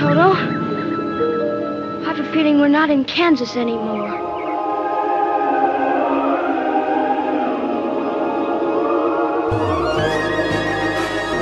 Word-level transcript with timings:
Toto. 0.00 0.32
I 0.32 2.04
have 2.06 2.18
a 2.18 2.32
feeling 2.32 2.58
we're 2.58 2.68
not 2.68 2.88
in 2.88 3.04
Kansas 3.04 3.54
anymore. 3.54 4.08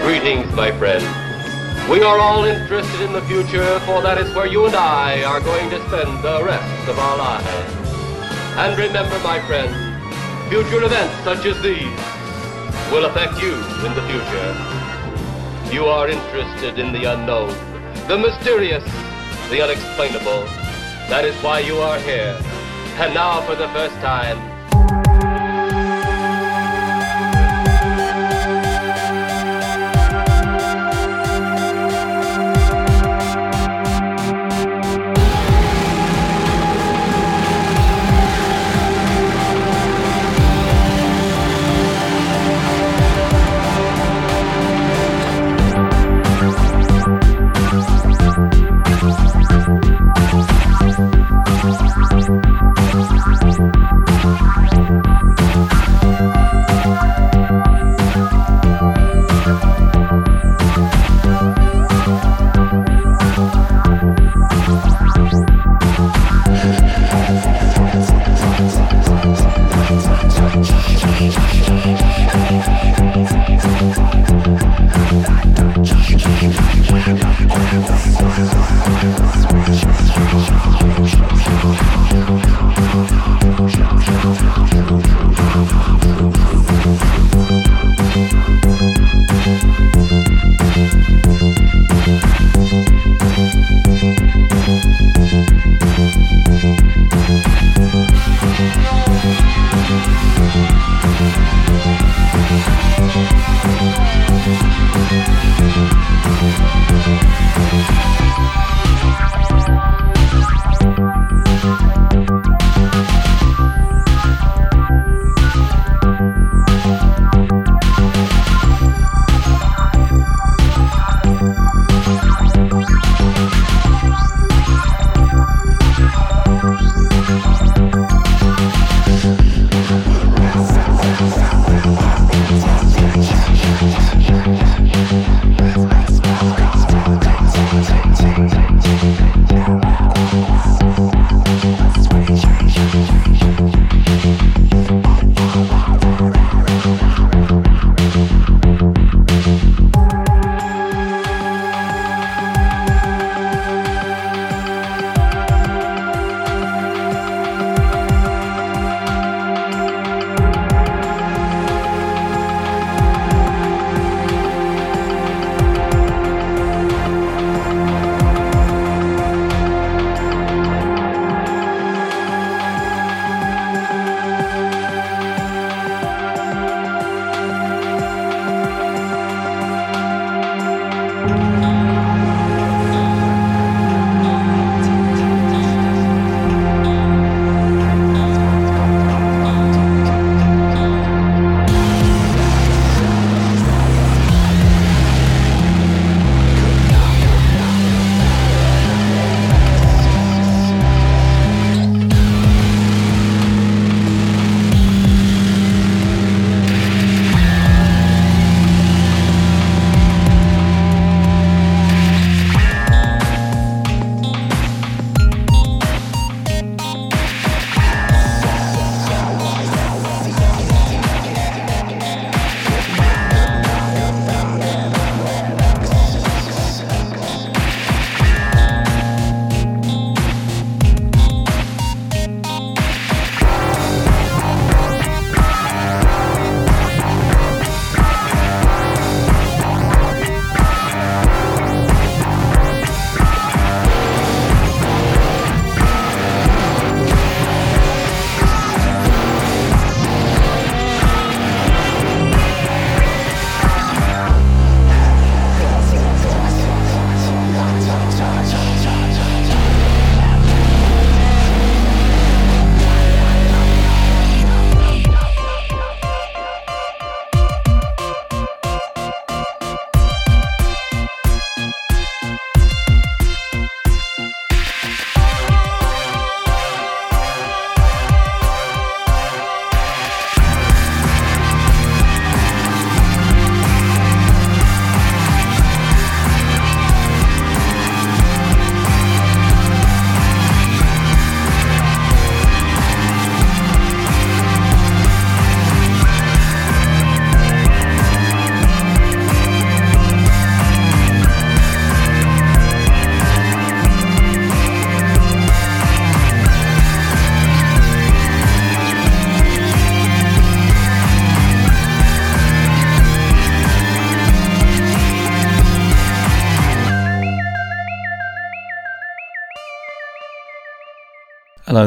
Greetings, 0.02 0.52
my 0.56 0.76
friend. 0.76 1.04
We 1.88 2.02
are 2.02 2.18
all 2.18 2.42
interested 2.46 3.00
in 3.00 3.12
the 3.12 3.22
future, 3.22 3.78
for 3.86 4.02
that 4.02 4.18
is 4.18 4.34
where 4.34 4.48
you 4.48 4.66
and 4.66 4.74
I 4.74 5.22
are 5.22 5.38
going 5.38 5.70
to 5.70 5.78
spend 5.86 6.24
the 6.24 6.42
rest 6.42 6.88
of 6.88 6.98
our 6.98 7.16
lives. 7.16 7.46
And 8.58 8.76
remember, 8.76 9.20
my 9.20 9.38
friend, 9.46 9.70
future 10.50 10.82
events 10.82 11.14
such 11.22 11.46
as 11.46 11.62
these 11.62 11.96
will 12.90 13.04
affect 13.04 13.40
you 13.40 13.54
in 13.86 13.94
the 13.94 14.02
future. 14.10 14.50
You 15.72 15.84
are 15.84 16.08
interested 16.08 16.80
in 16.80 16.92
the 16.92 17.04
unknown, 17.04 17.54
the 18.08 18.16
mysterious, 18.16 18.82
the 19.50 19.60
unexplainable. 19.60 20.44
That 21.10 21.26
is 21.26 21.34
why 21.42 21.58
you 21.58 21.76
are 21.76 21.98
here. 21.98 22.40
And 22.96 23.12
now, 23.12 23.42
for 23.42 23.54
the 23.54 23.68
first 23.68 23.94
time, 23.96 24.38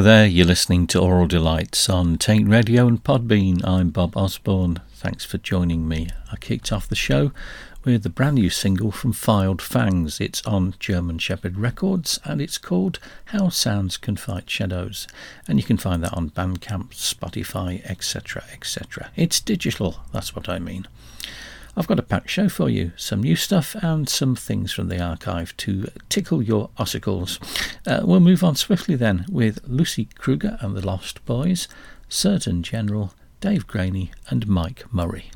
There, 0.01 0.25
you're 0.25 0.48
listening 0.48 0.88
to 0.88 1.00
Oral 1.00 1.27
Delights 1.27 1.88
on 1.88 2.18
Taint 2.18 2.50
Radio 2.50 2.88
and 2.88 3.03
Podbean. 3.03 3.63
I'm 3.63 3.92
Bob 3.92 4.18
Osborne. 4.18 4.81
Thanks 4.95 5.25
for 5.25 5.38
joining 5.38 5.88
me. 5.88 6.07
I 6.31 6.38
kicked 6.38 6.71
off 6.71 6.89
the 6.89 6.95
show 6.95 7.31
with 7.83 8.03
a 8.07 8.09
brand 8.09 8.36
new 8.36 8.50
single 8.50 8.92
from 8.92 9.13
Filed 9.13 9.62
Fangs. 9.62 10.19
It's 10.19 10.44
on 10.44 10.74
German 10.80 11.19
Shepherd 11.19 11.59
Records 11.59 12.19
and 12.25 12.42
it's 12.42 12.57
called 12.57 12.98
How 13.25 13.50
Sounds 13.50 13.98
Can 13.98 14.15
Fight 14.15 14.50
Shadows. 14.50 15.07
And 15.48 15.59
you 15.59 15.63
can 15.63 15.77
find 15.77 16.03
that 16.03 16.13
on 16.13 16.31
Bandcamp, 16.31 16.95
Spotify, 16.95 17.86
etc. 17.86 18.44
etc. 18.51 19.12
It's 19.15 19.39
digital, 19.39 20.00
that's 20.12 20.36
what 20.36 20.50
I 20.50 20.57
mean. 20.57 20.88
I've 21.75 21.88
got 21.88 22.00
a 22.00 22.03
packed 22.03 22.29
show 22.29 22.50
for 22.50 22.69
you 22.69 22.91
some 22.97 23.21
new 23.21 23.35
stuff 23.35 23.75
and 23.81 24.07
some 24.09 24.35
things 24.35 24.73
from 24.73 24.89
the 24.89 25.01
archive 25.01 25.56
to 25.57 25.88
tickle 26.09 26.41
your 26.41 26.69
ossicles. 26.77 27.39
Uh, 27.88 28.06
we'll 28.06 28.19
move 28.19 28.44
on 28.44 28.56
swiftly 28.56 28.95
then 28.95 29.25
with 29.29 29.59
Lucy 29.65 30.06
Kruger 30.06 30.57
and 30.59 30.75
the 30.75 30.85
Lost 30.85 31.25
Boys, 31.25 31.68
Surgeon 32.09 32.62
General, 32.62 33.13
Dave 33.39 33.68
Graney, 33.68 34.12
and 34.29 34.47
Mike 34.47 34.83
Murray. 34.94 35.31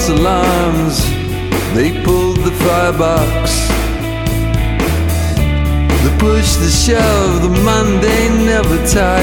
False 0.00 0.18
alarms. 0.18 1.04
They 1.74 1.90
pulled 2.04 2.38
the 2.38 2.52
firebox. 2.62 3.68
The 6.04 6.16
push, 6.18 6.56
the 6.56 6.70
shove, 6.70 7.42
the 7.42 7.48
mundane 7.62 8.46
never 8.46 8.76
tires. 8.86 9.19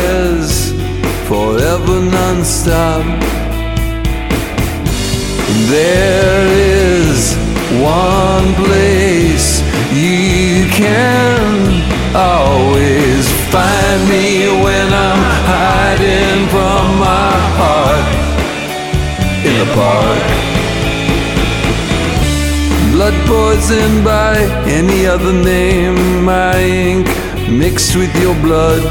Poison 23.68 24.04
by 24.04 24.38
any 24.66 25.06
other 25.06 25.34
name, 25.34 26.24
my 26.24 26.58
ink 26.58 27.08
mixed 27.50 27.96
with 27.96 28.14
your 28.22 28.36
blood. 28.36 28.84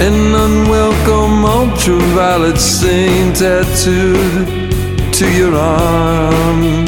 An 0.00 0.34
unwelcome 0.34 1.44
ultraviolet 1.44 2.58
stain 2.58 3.32
tattooed 3.34 4.46
to 5.12 5.26
your 5.36 5.54
arm. 5.54 6.86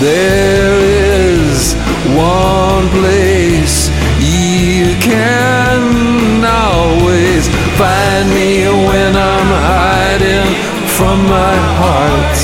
There 0.00 0.78
is 0.82 1.74
one 2.14 2.88
place 3.00 3.88
you 4.20 4.94
can 5.00 6.44
always 6.44 7.48
find 7.78 8.28
me 8.30 8.66
when 8.88 9.16
I'm 9.16 9.50
hiding 9.66 10.54
from 10.96 11.18
my 11.26 11.56
heart 11.80 12.43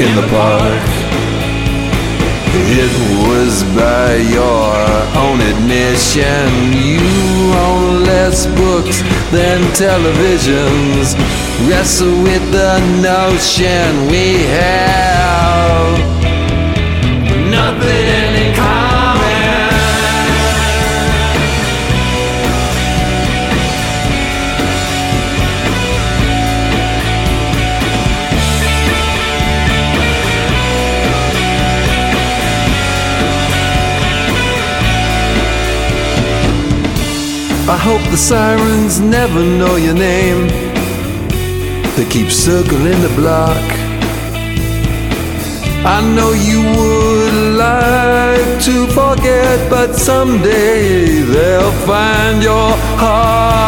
in 0.00 0.16
the 0.16 0.26
park. 0.28 0.82
It 2.82 2.92
was 3.28 3.62
by 3.76 4.16
your 4.16 4.72
own 5.24 5.40
admission. 5.52 6.72
You 6.72 7.52
own 7.68 8.04
less 8.04 8.46
books 8.46 9.02
than 9.30 9.60
televisions. 9.74 11.14
Wrestle 11.68 12.22
with 12.22 12.44
the 12.50 12.78
notion 13.02 14.08
we 14.08 14.44
have 14.46 16.19
I 37.70 37.76
hope 37.76 38.02
the 38.10 38.16
sirens 38.16 38.98
never 38.98 39.44
know 39.44 39.76
your 39.76 39.94
name. 39.94 40.48
They 41.94 42.04
keep 42.10 42.28
circling 42.28 43.00
the 43.00 43.12
block. 43.14 43.64
I 45.86 45.98
know 46.16 46.32
you 46.32 46.62
would 46.78 47.56
like 47.56 48.60
to 48.64 48.88
forget, 48.88 49.70
but 49.70 49.94
someday 49.94 51.20
they'll 51.20 51.72
find 51.86 52.42
your 52.42 52.72
heart. 52.98 53.59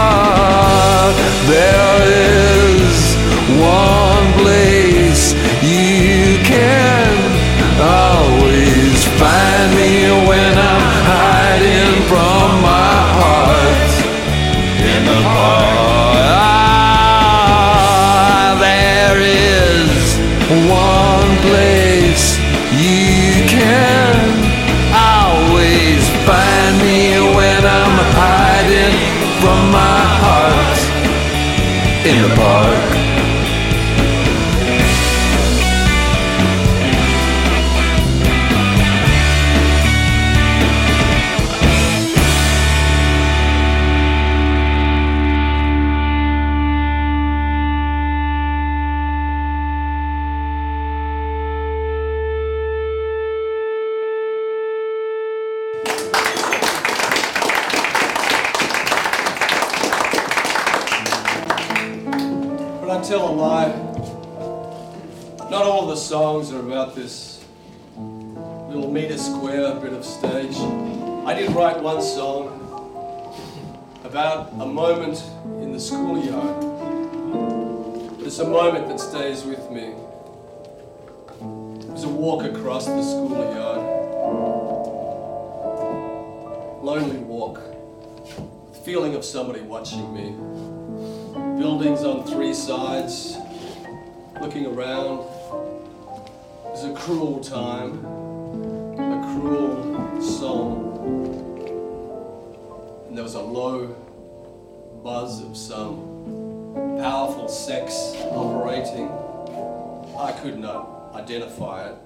Identify 111.23 111.89
it. 111.89 111.97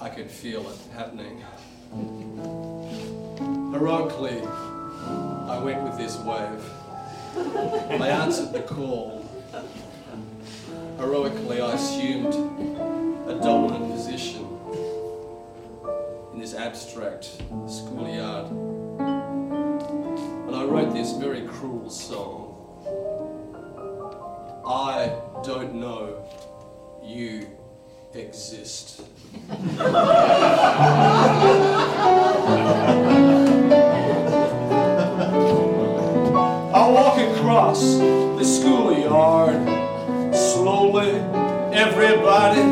I 0.00 0.08
could 0.08 0.30
feel 0.30 0.62
it 0.62 0.78
happening. 0.94 1.44
Heroically, 3.72 4.40
I 4.40 5.58
went 5.62 5.82
with 5.82 5.98
this 5.98 6.16
wave. 6.20 6.64
I 8.00 8.08
answered 8.08 8.54
the 8.54 8.62
call. 8.62 9.28
Heroically, 10.96 11.60
I 11.60 11.74
assumed 11.74 12.32
a 13.28 13.38
dominant 13.42 13.92
position 13.92 14.48
in 16.32 16.40
this 16.40 16.54
abstract 16.54 17.24
schoolyard. 17.68 18.50
And 20.46 20.56
I 20.56 20.64
wrote 20.64 20.94
this 20.94 21.12
very 21.12 21.42
cruel 21.42 21.90
song. 21.90 22.48
I 24.64 25.20
don't 25.44 25.74
know 25.74 26.24
you 27.04 27.46
exist. 28.14 29.02
I 36.74 36.88
walk 36.90 37.18
across 37.18 37.80
the 37.80 38.44
schoolyard 38.44 39.54
slowly. 40.34 41.10
Everybody 41.72 42.62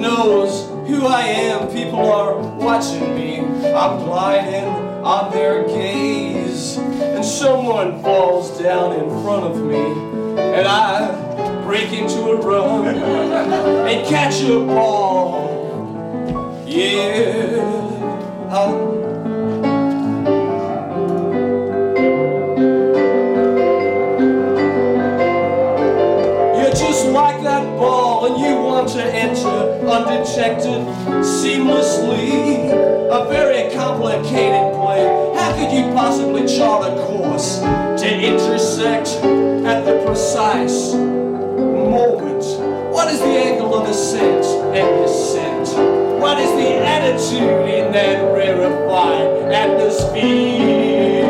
knows 0.00 0.68
who 0.88 1.06
I 1.06 1.22
am. 1.22 1.68
People 1.70 2.10
are 2.10 2.36
watching 2.56 3.14
me. 3.14 3.40
I'm 3.40 4.04
gliding 4.04 4.68
on 5.04 5.30
their 5.32 5.66
gaze. 5.66 6.78
And 6.78 7.24
someone 7.24 8.02
falls 8.02 8.58
down 8.58 8.92
in 8.92 9.08
front 9.22 9.44
of 9.44 9.62
me. 9.62 9.76
And 10.40 10.66
I 10.66 11.59
break 11.70 11.92
into 11.92 12.18
a 12.22 12.36
run 12.40 12.84
and 12.88 14.04
catch 14.08 14.42
a 14.42 14.58
ball. 14.66 15.46
Yeah. 16.66 17.62
I- 18.50 18.90
You're 26.58 26.72
just 26.72 27.06
like 27.06 27.40
that 27.44 27.64
ball 27.78 28.26
and 28.26 28.44
you 28.44 28.56
want 28.56 28.88
to 28.90 29.04
enter 29.04 29.48
undetected 29.86 30.82
seamlessly. 31.22 32.68
A 33.12 33.28
very 33.28 33.72
complicated 33.72 34.74
play. 34.74 35.04
How 35.36 35.54
could 35.56 35.70
you 35.72 35.92
possibly 35.94 36.48
chart 36.48 36.92
a 36.92 37.00
course 37.06 37.60
to 37.60 38.08
intersect 38.08 39.08
at 39.64 39.84
the 39.84 40.02
precise 40.04 40.94
moment? 41.90 42.44
What 42.92 43.12
is 43.12 43.18
the 43.20 43.26
angle 43.26 43.74
of 43.74 43.88
ascent 43.88 44.44
and 44.76 45.02
descent? 45.02 45.68
What 46.20 46.38
is 46.38 46.50
the 46.52 46.76
attitude 46.84 47.68
in 47.68 47.92
that 47.92 48.22
rarefied 48.32 49.52
atmosphere? 49.52 51.26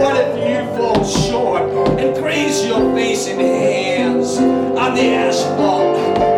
What 0.00 0.16
if 0.18 0.32
you 0.42 0.76
fall 0.76 1.04
short 1.04 1.62
and 2.00 2.16
graze 2.16 2.66
your 2.66 2.92
face 2.94 3.28
and 3.28 3.40
hands 3.40 4.38
on 4.38 4.94
the 4.94 5.14
asphalt? 5.14 5.96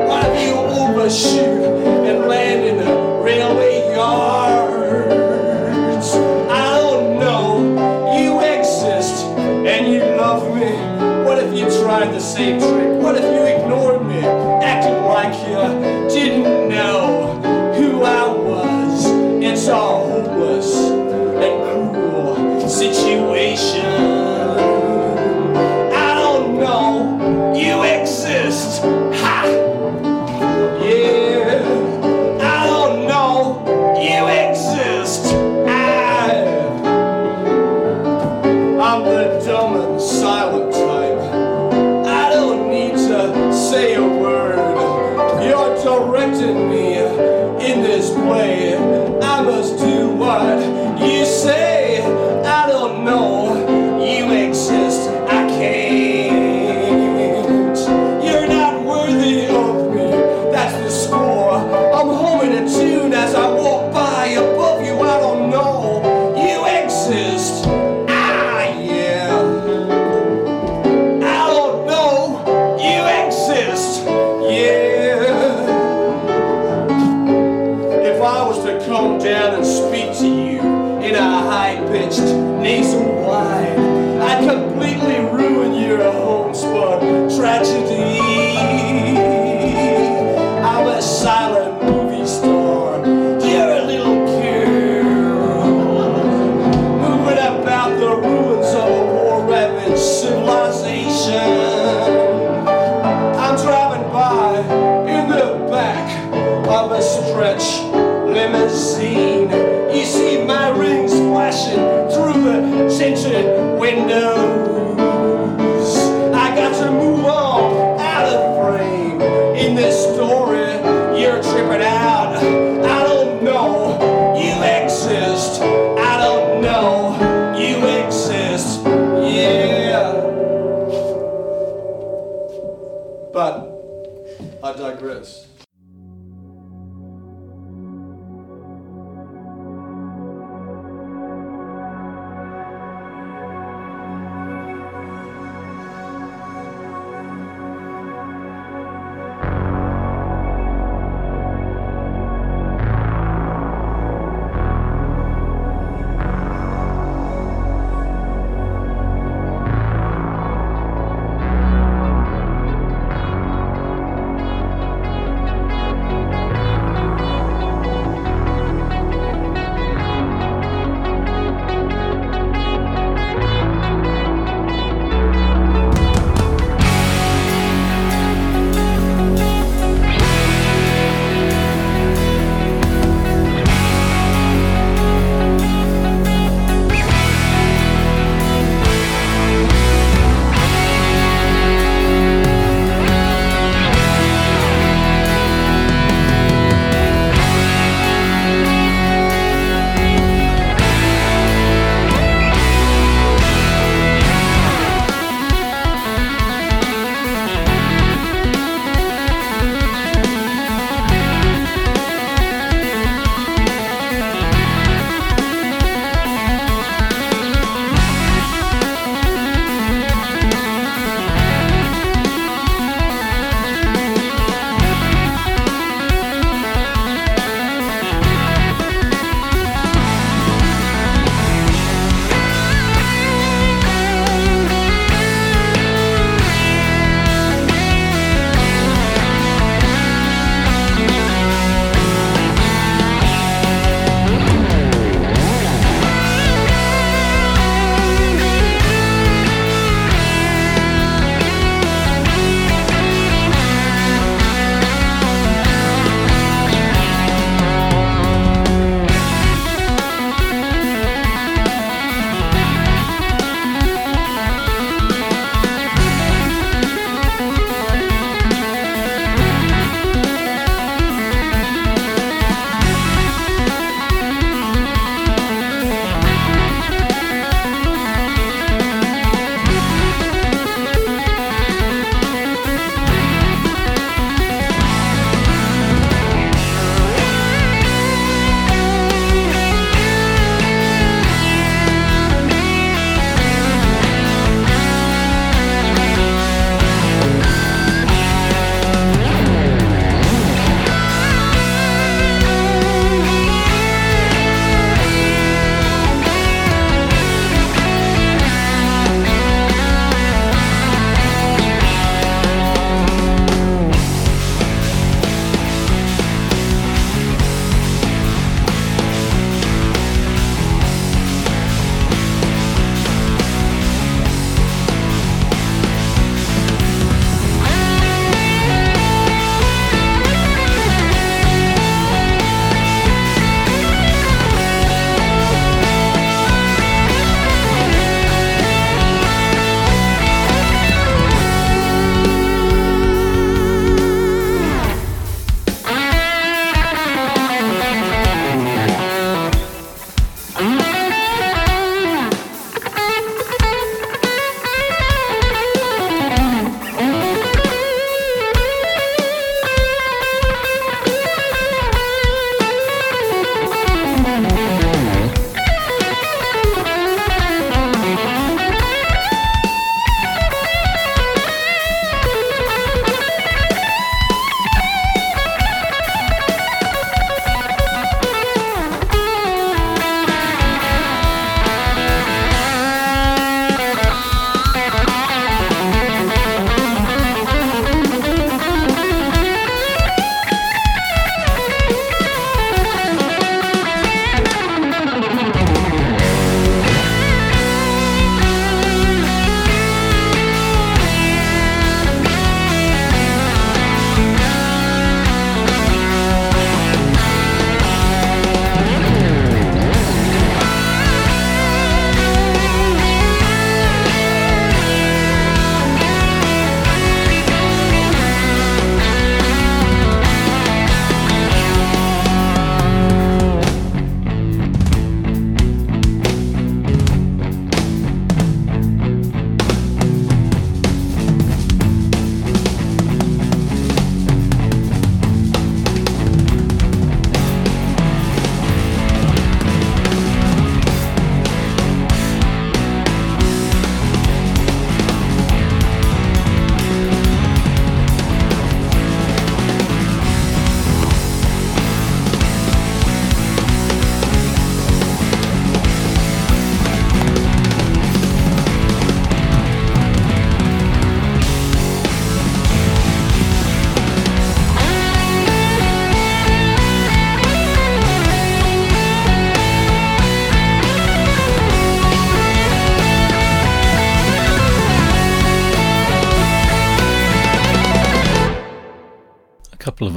What 0.09 0.27
if 0.27 0.47
you 0.47 0.55
overshoot 0.55 1.64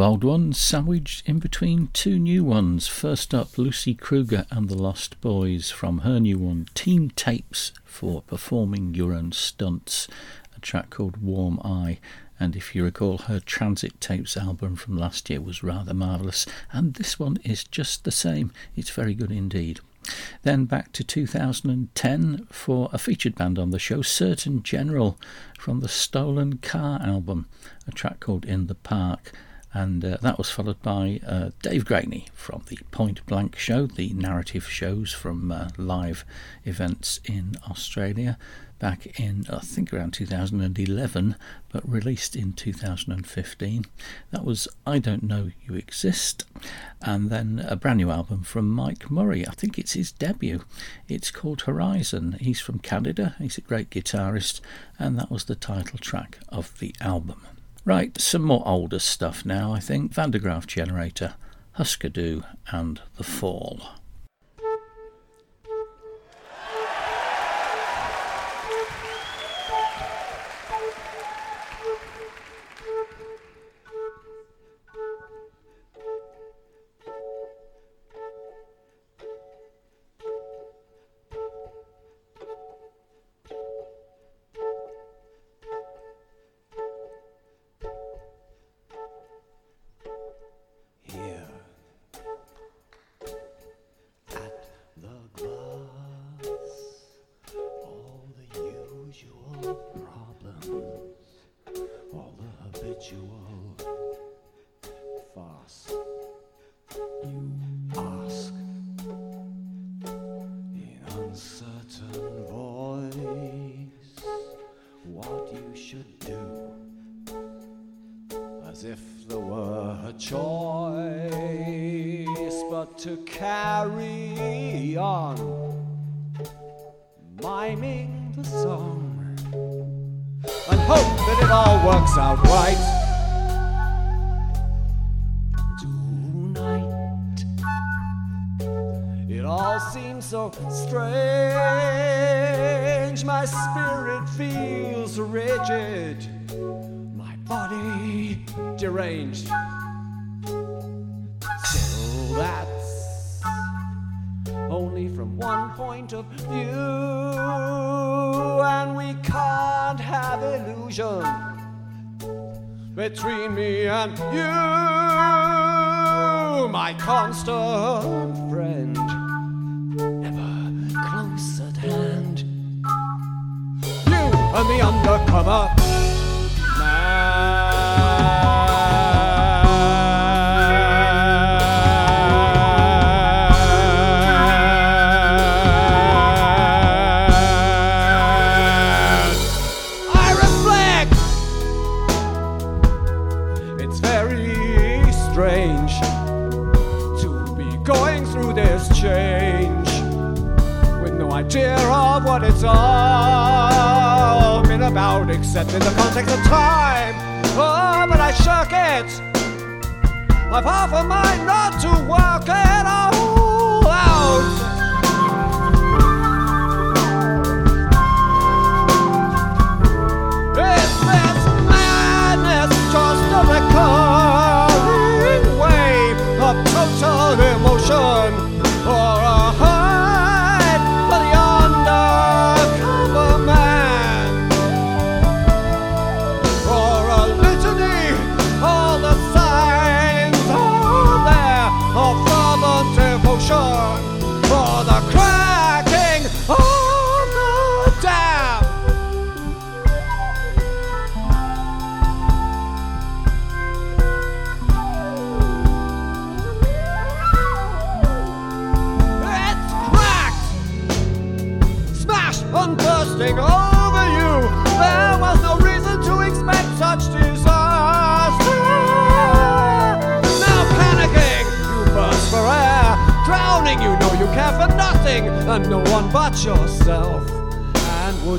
old 0.08 0.24
ones 0.24 0.58
sandwiched 0.58 1.28
in 1.28 1.38
between 1.38 1.90
two 1.92 2.18
new 2.18 2.42
ones. 2.42 2.88
First 2.88 3.34
up, 3.34 3.58
Lucy 3.58 3.94
Kruger 3.94 4.46
and 4.50 4.70
the 4.70 4.78
Lost 4.78 5.20
Boys 5.20 5.70
from 5.70 6.00
her 6.00 6.18
new 6.18 6.40
one, 6.40 6.70
Teenage 6.74 7.14
Tapes 7.16 7.74
for 7.84 8.22
Performing 8.22 8.94
Your 8.94 9.12
Own 9.12 9.34
Stunts, 9.34 10.08
a 10.56 10.62
track 10.62 10.92
called 10.92 11.18
Warm 11.18 11.60
Eye. 11.62 12.00
And 12.40 12.56
if 12.56 12.74
you 12.74 12.86
recall, 12.86 13.18
her 13.18 13.42
Transit 13.42 14.00
Tapes 14.00 14.38
album 14.38 14.78
from 14.78 14.98
last 14.98 15.30
year 15.30 15.42
was 15.42 15.62
rather 15.62 15.94
marvellous, 15.94 16.46
and 16.72 16.94
this 16.94 17.20
one 17.20 17.38
is 17.44 17.66
just 17.66 18.06
the 18.06 18.12
same. 18.12 18.54
It's 18.78 18.92
very 18.92 19.14
good 19.14 19.32
indeed. 19.32 19.82
Then 20.44 20.64
back 20.64 20.94
to 20.94 21.04
2010 21.04 22.48
for 22.50 22.90
a 22.94 22.98
featured 22.98 23.36
band 23.36 23.60
on 23.60 23.72
the 23.72 23.80
show, 23.80 24.02
Surgeon 24.04 24.64
General, 24.64 25.20
from 25.60 25.82
the 25.82 25.90
Stolen 25.90 26.60
Car 26.60 27.02
album, 27.02 27.50
a 27.86 27.92
track 27.92 28.22
called 28.22 28.46
In 28.46 28.68
the 28.68 28.76
Park. 28.76 29.34
And 29.78 30.04
uh, 30.04 30.18
that 30.24 30.40
was 30.40 30.50
followed 30.50 30.82
by 30.82 31.20
uh, 31.24 31.52
Dave 31.62 31.86
Graney 31.86 32.26
from 32.34 32.64
the 32.68 32.80
Point 32.90 33.24
Blank 33.28 33.56
Show, 33.58 33.86
the 33.86 34.12
narrative 34.12 34.68
shows 34.68 35.14
from 35.14 35.52
uh, 35.52 35.70
live 35.78 36.26
events 36.66 37.20
in 37.26 37.58
Australia 37.70 38.40
back 38.80 39.20
in, 39.20 39.46
I 39.52 39.60
think, 39.60 39.94
around 39.94 40.14
2011, 40.14 41.36
but 41.70 41.88
released 41.88 42.36
in 42.36 42.54
2015. 42.54 43.86
That 44.32 44.44
was 44.44 44.68
I 44.88 44.98
Don't 44.98 45.22
Know 45.22 45.52
You 45.68 45.76
Exist, 45.76 46.46
and 47.00 47.30
then 47.30 47.64
a 47.70 47.76
brand 47.76 47.98
new 47.98 48.10
album 48.10 48.42
from 48.42 48.72
Mike 48.72 49.12
Murray. 49.12 49.48
I 49.48 49.52
think 49.52 49.78
it's 49.78 49.94
his 49.94 50.12
debut. 50.12 50.64
It's 51.08 51.30
called 51.30 51.62
Horizon. 51.62 52.38
He's 52.40 52.60
from 52.60 52.80
Canada, 52.80 53.36
he's 53.38 53.60
a 53.60 53.62
great 53.62 53.92
guitarist, 53.92 54.60
and 54.98 55.20
that 55.20 55.30
was 55.30 55.46
the 55.46 55.56
title 55.56 56.00
track 56.00 56.40
of 56.50 56.80
the 56.80 56.96
album. 57.00 57.46
Right, 57.88 58.20
some 58.20 58.42
more 58.42 58.64
older 58.68 59.00
stuff 59.00 59.46
now, 59.46 59.72
I 59.72 59.80
think. 59.80 60.14
Van 60.14 60.32
der 60.32 60.40
Graaf 60.40 60.68
Generator, 60.68 61.36
Husker 61.76 62.10
Du, 62.10 62.44
and 62.70 63.00
The 63.16 63.24
Fall. 63.24 63.82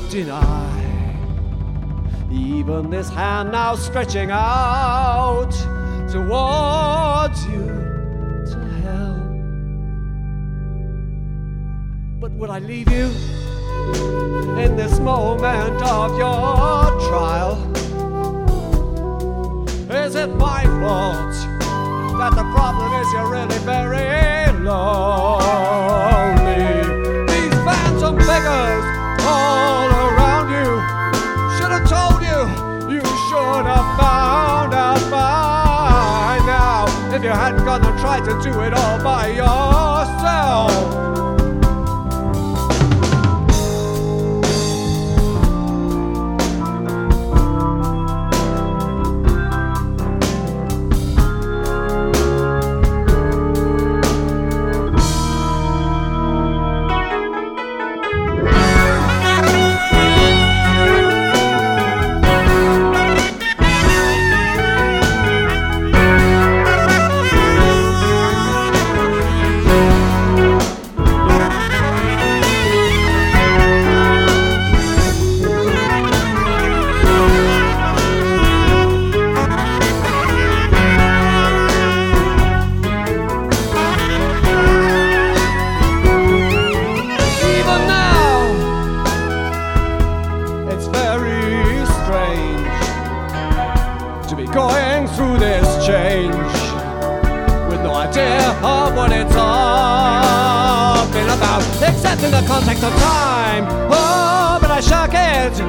deny. 0.09 0.65
Even 2.31 2.89
this 2.89 3.09
hand 3.09 3.51
now 3.51 3.75
stretching 3.75 4.31
out 4.31 5.51
towards 6.11 7.45
you 7.45 7.67
to 8.49 8.57
hell. 8.81 9.19
But 12.19 12.31
would 12.31 12.49
I 12.49 12.57
leave 12.57 12.91
you 12.91 13.05
in 14.57 14.75
this 14.75 14.99
moment 14.99 15.79
of 15.83 16.17
your 16.17 16.89
trial? 17.09 17.55
Is 19.91 20.15
it 20.15 20.29
my 20.35 20.63
fault 20.81 21.35
that 22.17 22.33
the 22.35 22.45
problem 22.55 22.93
is 23.01 23.11
you're 23.13 23.29
really 23.29 23.59
very 23.59 24.51
lonely? 24.63 26.09
These 27.27 27.53
phantom 27.63 28.15
beggars 28.17 28.85
all 29.21 29.98
found 33.99 34.73
out 34.73 35.03
by 35.11 36.39
now 36.45 36.85
if 37.13 37.21
you 37.23 37.29
hadn't 37.29 37.65
gone 37.65 37.85
and 37.85 37.99
tried 37.99 38.23
to 38.25 38.33
do 38.41 38.61
it 38.61 38.73
all 38.73 39.03
by 39.03 39.27
yourself. 39.27 41.18
length 102.81 102.95
of 102.95 103.01
time. 103.01 103.65
Oh, 103.91 104.57
but 104.61 104.71
I 104.71 104.79
sure 104.79 105.07
it. 105.07 105.61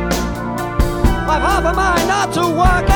I've 1.29 1.42
half 1.42 1.64
a 1.64 1.75
mind 1.75 2.09
not 2.09 2.33
to 2.35 2.40
work 2.40 2.89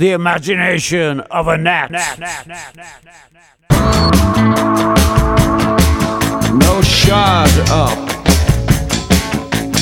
the 0.00 0.12
imagination 0.12 1.20
of 1.20 1.46
a 1.46 1.58
gnat. 1.58 1.90
No 6.54 6.80
shard 6.80 7.50
up. 7.68 7.98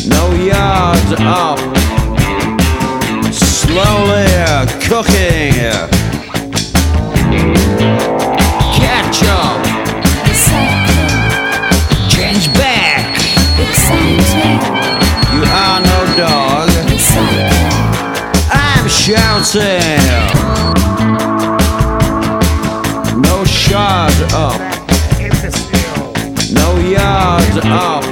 No 0.09 0.35
yard 0.35 1.21
up. 1.21 1.59
Slowly 3.33 4.27
cooking. 4.89 5.55
Catch 8.75 9.23
up. 9.23 9.65
Change 12.11 12.53
back. 12.55 14.28
Shouting. 19.09 19.81
No 23.23 23.43
shard 23.47 24.13
up. 24.35 24.61
No 26.53 26.79
yard 26.79 27.65
up. 27.65 28.05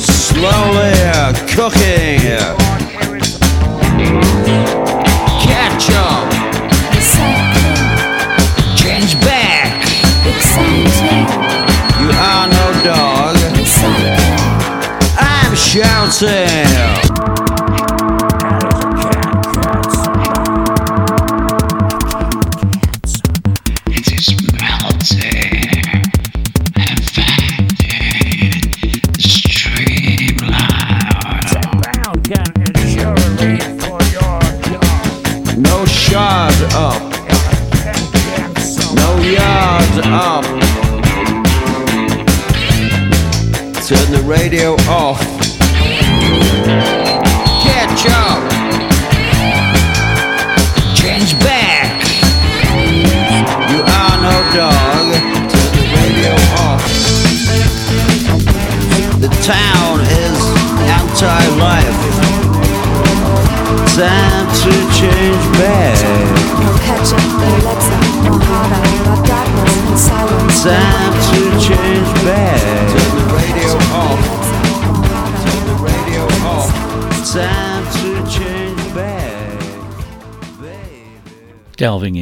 Slowly 0.00 0.94
cooking. 1.54 2.59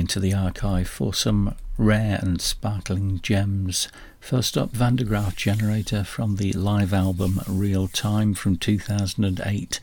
Into 0.09 0.21
the 0.21 0.33
archive 0.33 0.89
for 0.89 1.13
some 1.13 1.55
rare 1.77 2.19
and 2.23 2.41
sparkling 2.41 3.21
gems. 3.21 3.89
First 4.21 4.57
up, 4.57 4.71
Van 4.71 4.97
der 4.97 5.05
Graaf 5.05 5.37
Generator 5.37 6.03
from 6.03 6.37
the 6.37 6.51
live 6.55 6.95
album 6.95 7.43
Real 7.47 7.89
Time 7.89 8.33
from 8.33 8.57
2008. 8.57 9.81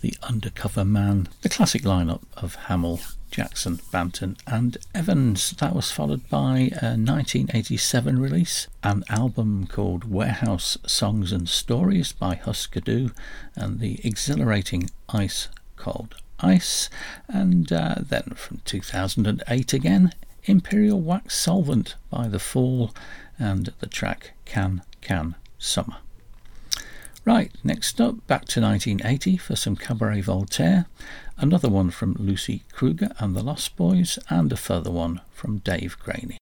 The 0.00 0.16
Undercover 0.24 0.84
Man, 0.84 1.28
the 1.42 1.48
classic 1.48 1.82
lineup 1.82 2.22
of 2.36 2.56
Hamill, 2.66 2.98
Jackson, 3.30 3.76
Banton, 3.92 4.36
and 4.48 4.78
Evans. 4.96 5.52
That 5.52 5.76
was 5.76 5.92
followed 5.92 6.28
by 6.28 6.70
a 6.82 6.98
1987 6.98 8.18
release, 8.18 8.66
an 8.82 9.04
album 9.08 9.68
called 9.68 10.10
Warehouse 10.10 10.76
Songs 10.86 11.30
and 11.30 11.48
Stories 11.48 12.10
by 12.10 12.34
Husker 12.34 12.80
Du, 12.80 13.12
and 13.54 13.78
the 13.78 14.00
exhilarating 14.04 14.90
Ice 15.08 15.46
Cold 15.76 16.16
Ice, 16.40 16.88
and 17.28 17.72
uh, 17.72 17.96
then 18.00 18.34
from 18.36 18.60
2008 18.64 19.72
again, 19.72 20.12
Imperial 20.44 21.00
Wax 21.00 21.36
Solvent 21.36 21.96
by 22.10 22.28
The 22.28 22.38
Fall, 22.38 22.94
and 23.38 23.72
the 23.80 23.86
track 23.86 24.32
Can 24.44 24.82
Can 25.00 25.34
Summer. 25.58 25.96
Right, 27.24 27.52
next 27.62 28.00
up, 28.00 28.26
back 28.26 28.46
to 28.46 28.60
1980 28.62 29.36
for 29.36 29.54
some 29.54 29.76
Cabaret 29.76 30.22
Voltaire, 30.22 30.86
another 31.36 31.68
one 31.68 31.90
from 31.90 32.14
Lucy 32.14 32.64
Kruger 32.72 33.10
and 33.18 33.36
the 33.36 33.42
Lost 33.42 33.76
Boys, 33.76 34.18
and 34.30 34.50
a 34.52 34.56
further 34.56 34.90
one 34.90 35.20
from 35.30 35.58
Dave 35.58 35.98
Graney. 35.98 36.38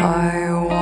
I 0.00 0.52
want 0.52 0.77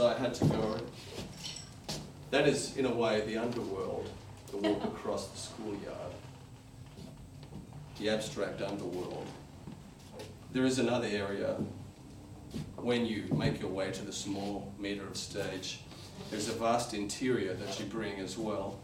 else 0.00 0.16
I 0.16 0.20
had 0.20 0.34
to 0.34 0.44
go. 0.46 0.78
That 2.30 2.48
is, 2.48 2.76
in 2.76 2.86
a 2.86 2.94
way, 2.94 3.20
the 3.22 3.36
underworld, 3.36 4.08
the 4.50 4.56
walk 4.58 4.84
across 4.94 5.28
the 5.28 5.38
schoolyard, 5.38 6.12
the 7.98 8.10
abstract 8.10 8.62
underworld. 8.62 9.26
There 10.52 10.64
is 10.64 10.78
another 10.78 11.06
area 11.06 11.56
when 12.76 13.06
you 13.06 13.24
make 13.32 13.60
your 13.60 13.70
way 13.70 13.90
to 13.92 14.04
the 14.04 14.12
small 14.12 14.72
meter 14.78 15.06
of 15.06 15.16
stage. 15.16 15.80
There's 16.30 16.48
a 16.48 16.52
vast 16.52 16.94
interior 16.94 17.54
that 17.54 17.78
you 17.78 17.86
bring 17.86 18.20
as 18.20 18.38
well. 18.38 18.78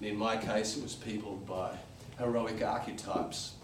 In 0.00 0.16
my 0.16 0.36
case, 0.36 0.76
it 0.76 0.82
was 0.82 0.94
peopled 0.94 1.46
by 1.46 1.76
heroic 2.18 2.62
archetypes 2.62 3.54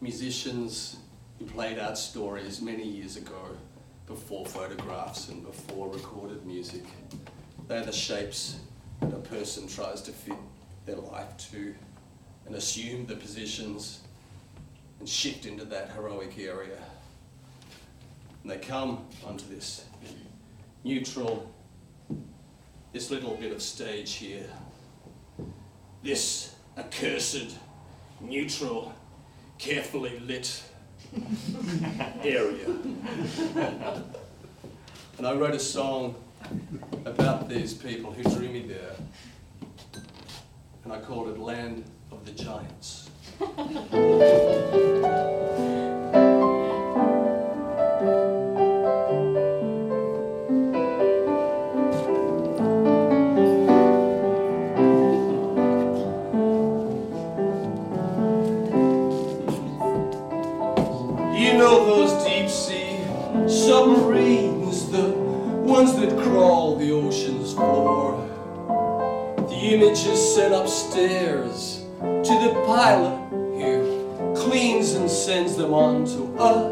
musicians 0.00 0.96
who 1.38 1.46
played 1.46 1.78
out 1.78 1.96
stories 1.96 2.60
many 2.60 2.84
years 2.86 3.16
ago 3.16 3.56
before 4.06 4.44
photographs 4.44 5.28
and 5.28 5.44
before 5.44 5.88
recorded 5.88 6.44
music. 6.44 6.84
They're 7.68 7.84
the 7.84 7.92
shapes 7.92 8.56
that 9.00 9.12
a 9.12 9.18
person 9.18 9.66
tries 9.66 10.02
to 10.02 10.12
fit 10.12 10.36
their 10.84 10.96
life 10.96 11.36
to 11.50 11.74
and 12.46 12.54
assume 12.54 13.06
the 13.06 13.16
positions 13.16 14.00
and 15.00 15.08
shift 15.08 15.46
into 15.46 15.64
that 15.66 15.90
heroic 15.92 16.38
area. 16.38 16.78
And 18.42 18.52
they 18.52 18.58
come 18.58 19.06
onto 19.26 19.46
this 19.48 19.86
neutral, 20.84 21.50
this 22.92 23.10
little 23.10 23.34
bit 23.36 23.52
of 23.52 23.62
stage 23.62 24.14
here, 24.14 24.46
this 26.02 26.54
accursed, 26.76 27.56
neutral, 28.20 28.94
carefully 29.58 30.18
lit 30.18 30.62
area. 32.22 32.66
and 35.18 35.26
I 35.26 35.34
wrote 35.34 35.54
a 35.54 35.58
song 35.58 36.14
about 37.04 37.48
these 37.48 37.74
people 37.74 38.12
who 38.12 38.22
drew 38.22 38.48
me 38.48 38.62
there. 38.62 38.94
And 40.84 40.92
I 40.92 41.00
called 41.00 41.28
it 41.28 41.38
Land 41.38 41.84
of 42.10 42.24
the 42.24 42.32
Giants. 42.32 43.10
sends 75.74 76.16
them 76.16 76.36
on 76.36 76.36
to 76.36 76.42
us. 76.42 76.63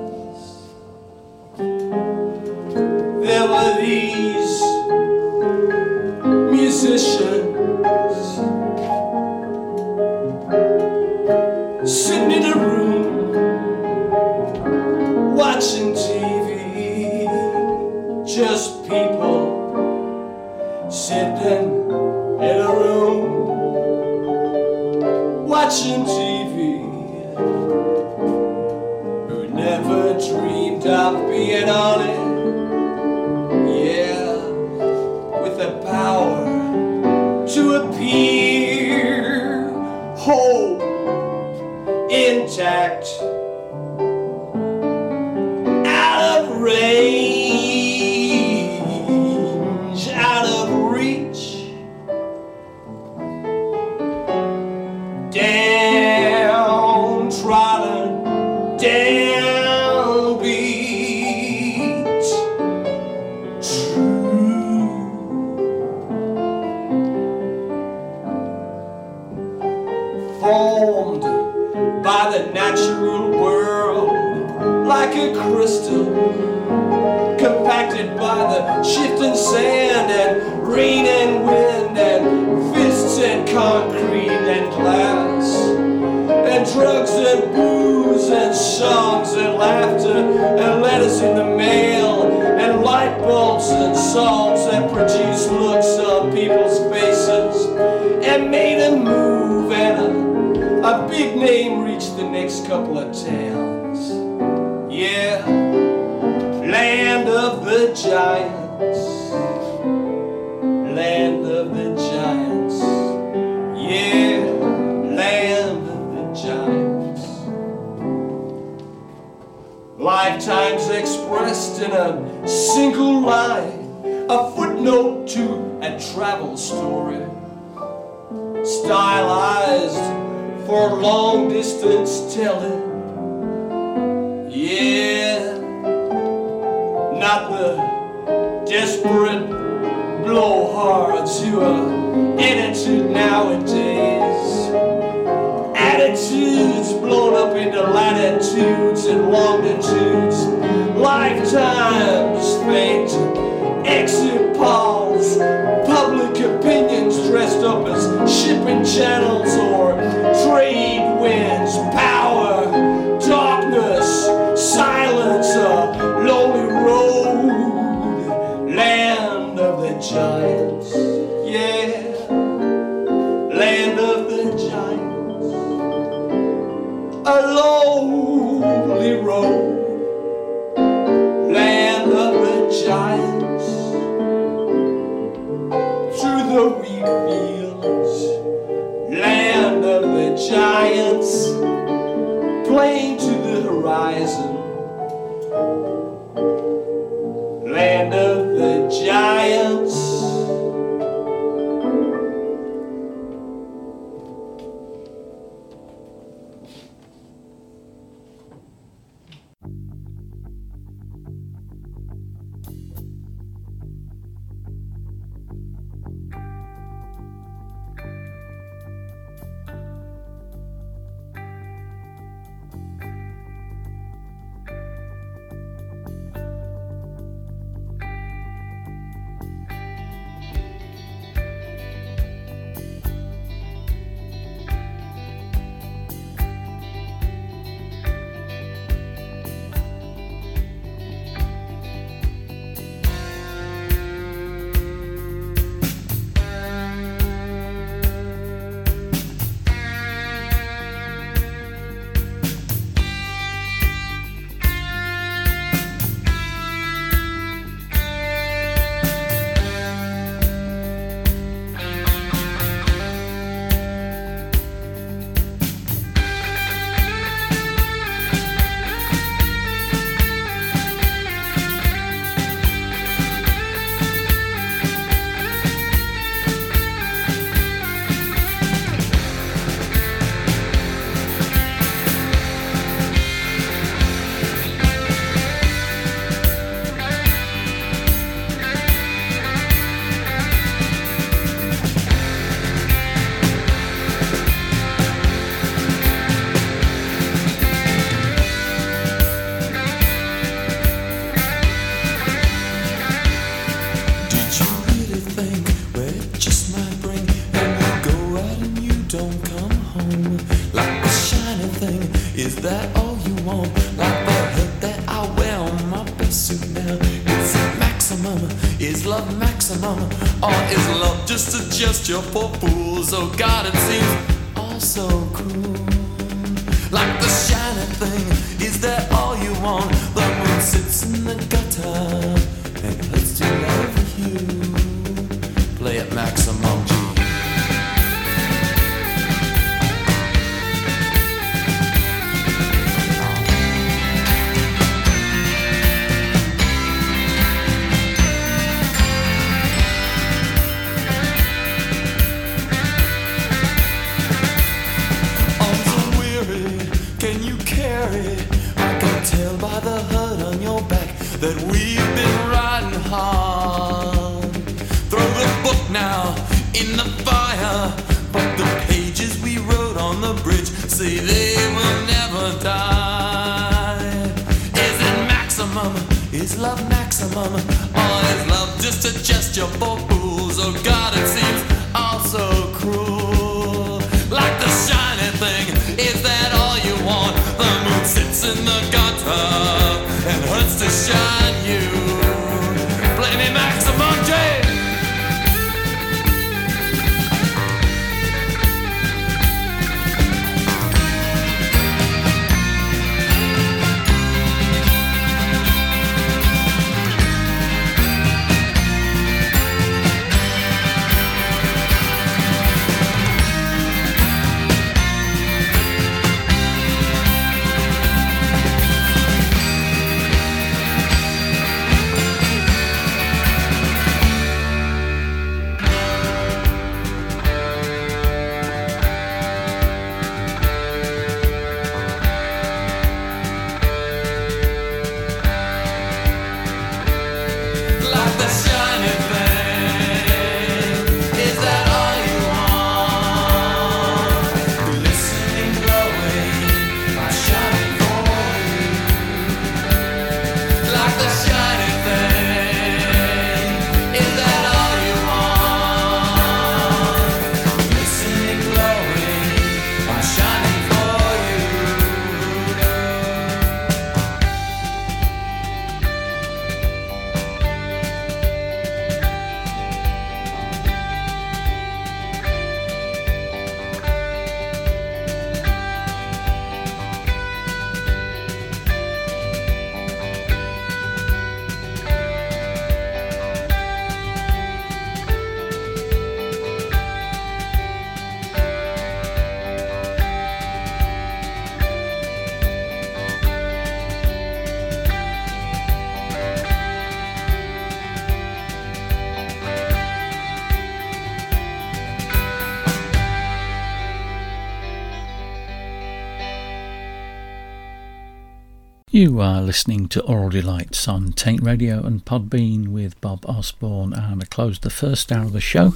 You 509.22 509.38
are 509.38 509.62
listening 509.62 510.08
to 510.08 510.22
Oral 510.24 510.48
Delights 510.48 511.06
on 511.06 511.32
Taint 511.32 511.62
Radio 511.62 512.02
and 512.04 512.24
Podbean 512.24 512.88
with 512.88 513.20
Bob 513.20 513.46
Osborne, 513.46 514.12
and 514.12 514.42
I 514.42 514.46
closed 514.46 514.82
the 514.82 514.90
first 514.90 515.30
hour 515.30 515.44
of 515.44 515.52
the 515.52 515.60
show 515.60 515.94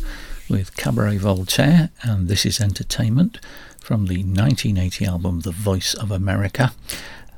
with 0.49 0.77
Cabaret 0.77 1.16
Voltaire, 1.16 1.91
and 2.05 2.29
This 2.29 2.47
is 2.47 2.61
Entertainment 2.61 3.41
from 3.81 4.07
the 4.07 4.18
1980 4.18 5.07
album 5.07 5.41
The 5.41 5.51
Voice 5.51 5.93
of 5.95 6.12
America, 6.12 6.72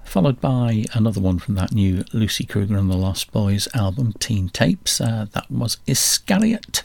followed 0.05 0.43
by 0.43 0.84
another 0.93 1.22
one 1.22 1.39
from 1.39 1.55
that 1.55 1.72
new 1.72 2.05
Lucy 2.12 2.45
Kruger 2.45 2.76
and 2.76 2.91
the 2.91 2.97
Lost 2.99 3.32
Boys 3.32 3.66
album, 3.72 4.12
Teenage 4.18 4.53
Tapes. 4.53 5.01
Uh, 5.01 5.28
that 5.32 5.51
was 5.51 5.78
Iscariot. 5.86 6.82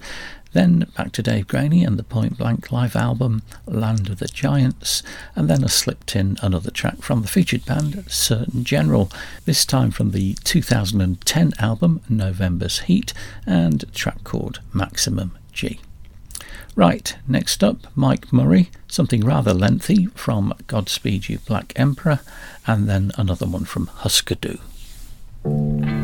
Then 0.54 0.86
back 0.96 1.12
to 1.14 1.24
Dave 1.24 1.48
Graney 1.48 1.84
and 1.84 1.98
the 1.98 2.04
Point 2.04 2.38
Blank 2.38 2.72
live 2.72 2.96
album 2.96 3.42
Land 3.66 4.10
of 4.10 4.20
the 4.20 4.28
Giants, 4.28 5.02
and 5.36 5.50
then 5.50 5.64
I 5.64 5.68
slipped 5.68 6.16
in 6.16 6.38
another 6.42 6.70
track 6.70 7.02
from 7.02 7.22
the 7.22 7.28
featured 7.28 7.66
band 7.66 8.06
Surgeon 8.08 8.64
General, 8.64 9.12
this 9.46 9.66
time 9.66 9.90
from 9.90 10.12
the 10.12 10.36
2010 10.44 11.54
album 11.60 12.02
November's 12.08 12.82
Heat, 12.82 13.14
and 13.48 13.92
track 13.94 14.24
called 14.24 14.60
Maximum 14.74 15.38
G. 15.52 15.80
Right, 16.76 17.16
next 17.28 17.64
up, 17.64 17.88
Mike 17.96 18.32
Murray, 18.32 18.70
something 18.88 19.22
rather 19.22 19.54
lengthy 19.54 20.08
from 20.08 20.54
Godspeed 20.68 21.30
You 21.30 21.40
Black 21.40 21.74
Emperor, 21.76 22.20
and 22.68 22.88
then 22.88 23.12
another 23.18 23.48
one 23.48 23.66
from 23.66 23.88
Husker 23.88 24.36
Du. 24.36 26.03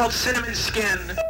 Called 0.00 0.14
Cinnamon 0.14 0.54
Skin. 0.54 1.29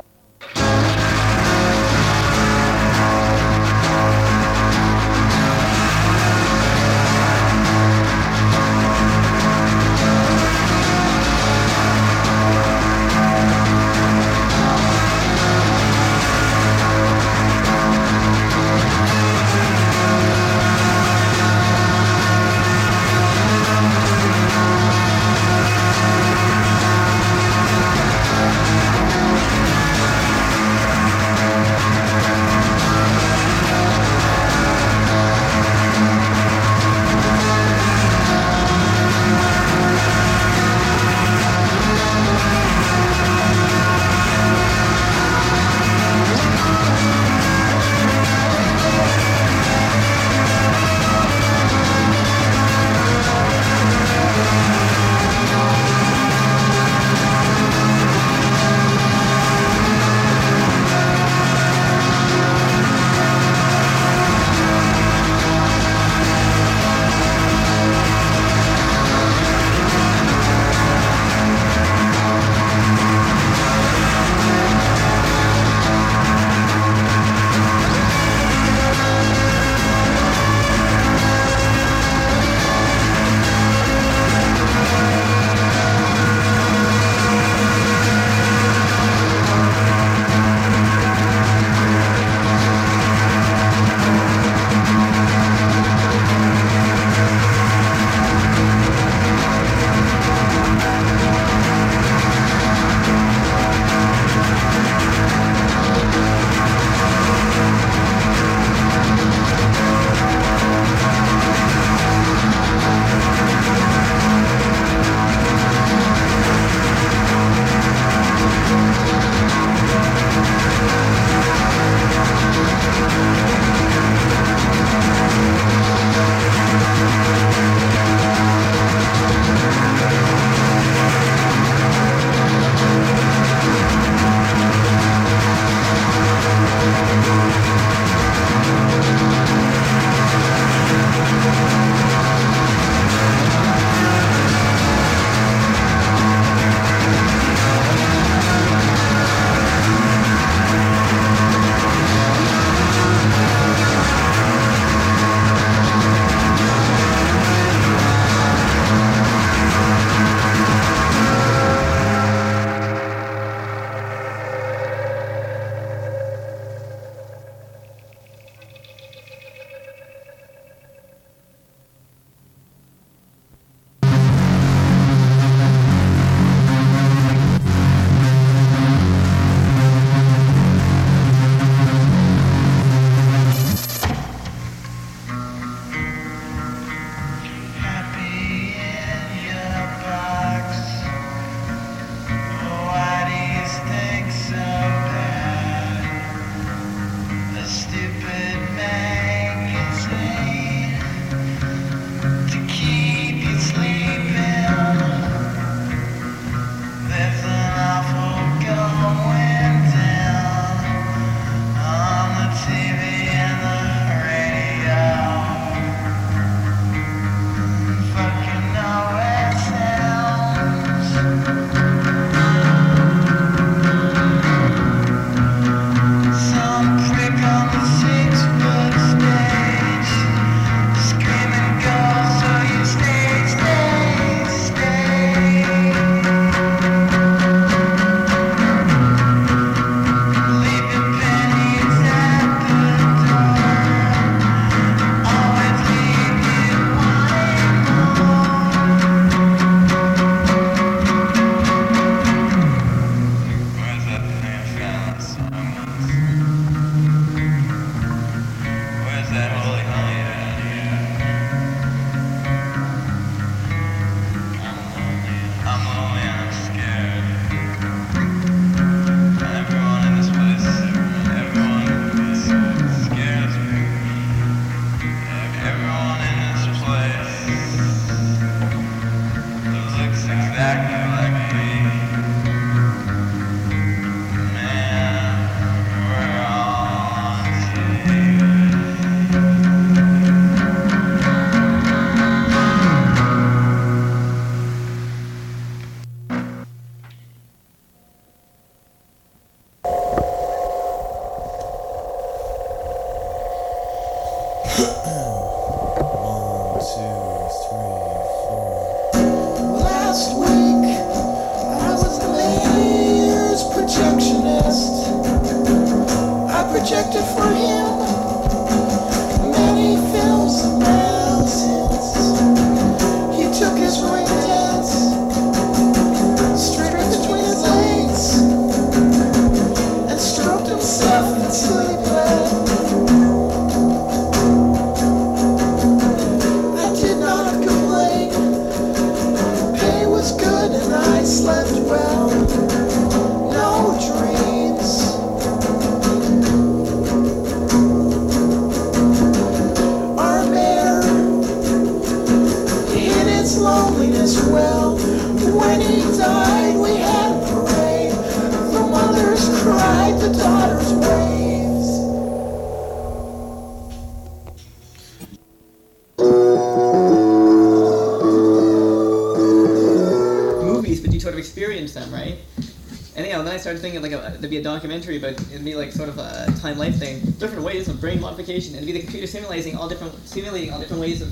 There'd 375.11 375.23
be 375.23 375.27
a 375.27 375.33
documentary, 375.33 375.45
but 375.47 375.53
it'd 375.53 375.65
be 375.65 375.75
like 375.75 375.93
sort 375.93 376.09
of 376.09 376.19
a 376.19 376.47
time 376.61 376.79
life 376.79 376.97
thing, 376.97 377.21
different 377.39 377.65
ways 377.65 377.89
of 377.89 378.01
brain 378.01 378.21
modification, 378.21 378.75
and 378.75 378.83
it'd 378.85 378.95
be 378.95 379.01
the 379.01 379.05
computer 379.05 379.27
simulating 379.27 379.77
all 379.77 379.89
different, 379.89 380.15
simulating 380.27 380.73
all 380.73 380.79
different 380.81 381.01
ways 381.01 381.23
of 381.23 381.31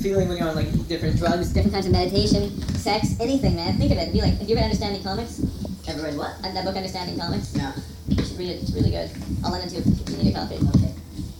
feeling 0.00 0.28
when 0.28 0.38
you're 0.38 0.48
on 0.48 0.56
like 0.56 0.88
different 0.88 1.16
drugs, 1.16 1.52
different 1.52 1.72
kinds 1.72 1.86
of 1.86 1.92
meditation, 1.92 2.50
sex, 2.76 3.18
anything, 3.20 3.56
man. 3.56 3.76
Think 3.78 3.92
of 3.92 3.98
it. 3.98 4.02
It'd 4.02 4.14
be 4.14 4.20
like, 4.20 4.38
have 4.38 4.48
you 4.48 4.54
read 4.54 4.64
Understanding 4.64 5.02
Comics? 5.02 5.40
Ever 5.88 6.02
read 6.02 6.16
what? 6.16 6.34
Uh, 6.44 6.52
that 6.52 6.64
book, 6.64 6.76
Understanding 6.76 7.18
Comics? 7.18 7.54
No. 7.54 7.72
You 8.08 8.24
should 8.24 8.38
read 8.38 8.50
it. 8.50 8.62
It's 8.62 8.72
really 8.72 8.90
good. 8.90 9.10
I'll 9.44 9.52
lend 9.52 9.64
it 9.64 9.70
to 9.70 9.76
you 9.76 9.82
if 9.86 10.10
you 10.10 10.16
need 10.22 10.34
a 10.34 10.38
copy. 10.38 10.56
Okay. 10.56 10.92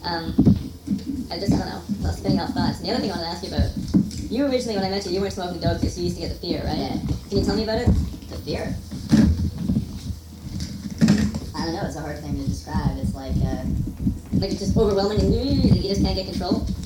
Um, 0.02 0.34
I 1.30 1.38
just, 1.38 1.52
I 1.52 1.58
don't 1.58 1.68
know. 1.68 1.82
I 2.02 2.06
was 2.08 2.16
spinning 2.18 2.40
off 2.40 2.50
thoughts. 2.50 2.78
And 2.78 2.86
the 2.88 2.92
other 2.92 3.00
thing 3.00 3.12
I 3.12 3.16
wanted 3.16 3.30
to 3.30 3.30
ask 3.30 3.42
you 3.44 3.52
about, 3.54 3.70
you 4.30 4.46
originally, 4.46 4.76
when 4.76 4.84
I 4.84 4.90
met 4.90 5.06
you, 5.06 5.12
you 5.12 5.20
weren't 5.20 5.32
smoking 5.32 5.60
dope 5.60 5.80
because 5.80 5.98
you 5.98 6.04
used 6.04 6.16
to 6.16 6.22
get 6.22 6.32
the 6.32 6.38
fear, 6.38 6.62
right? 6.64 6.78
Yeah. 6.78 6.96
Can 7.28 7.38
you 7.38 7.44
tell 7.44 7.56
me 7.56 7.62
about 7.64 7.78
it? 7.78 7.86
The 8.28 8.36
fear? 8.44 8.74
I 11.54 11.64
don't 11.64 11.74
know, 11.74 11.84
it's 11.84 11.96
a 11.96 12.00
hard 12.00 12.18
thing 12.20 12.36
to 12.36 12.48
describe. 12.48 12.96
It's 12.98 13.14
like, 13.14 13.36
uh, 13.44 13.64
Like 14.40 14.50
it's 14.52 14.60
just 14.60 14.76
overwhelming 14.76 15.20
and 15.20 15.34
you 15.34 15.82
just 15.82 16.02
can't 16.02 16.16
get 16.16 16.26
control? 16.38 16.77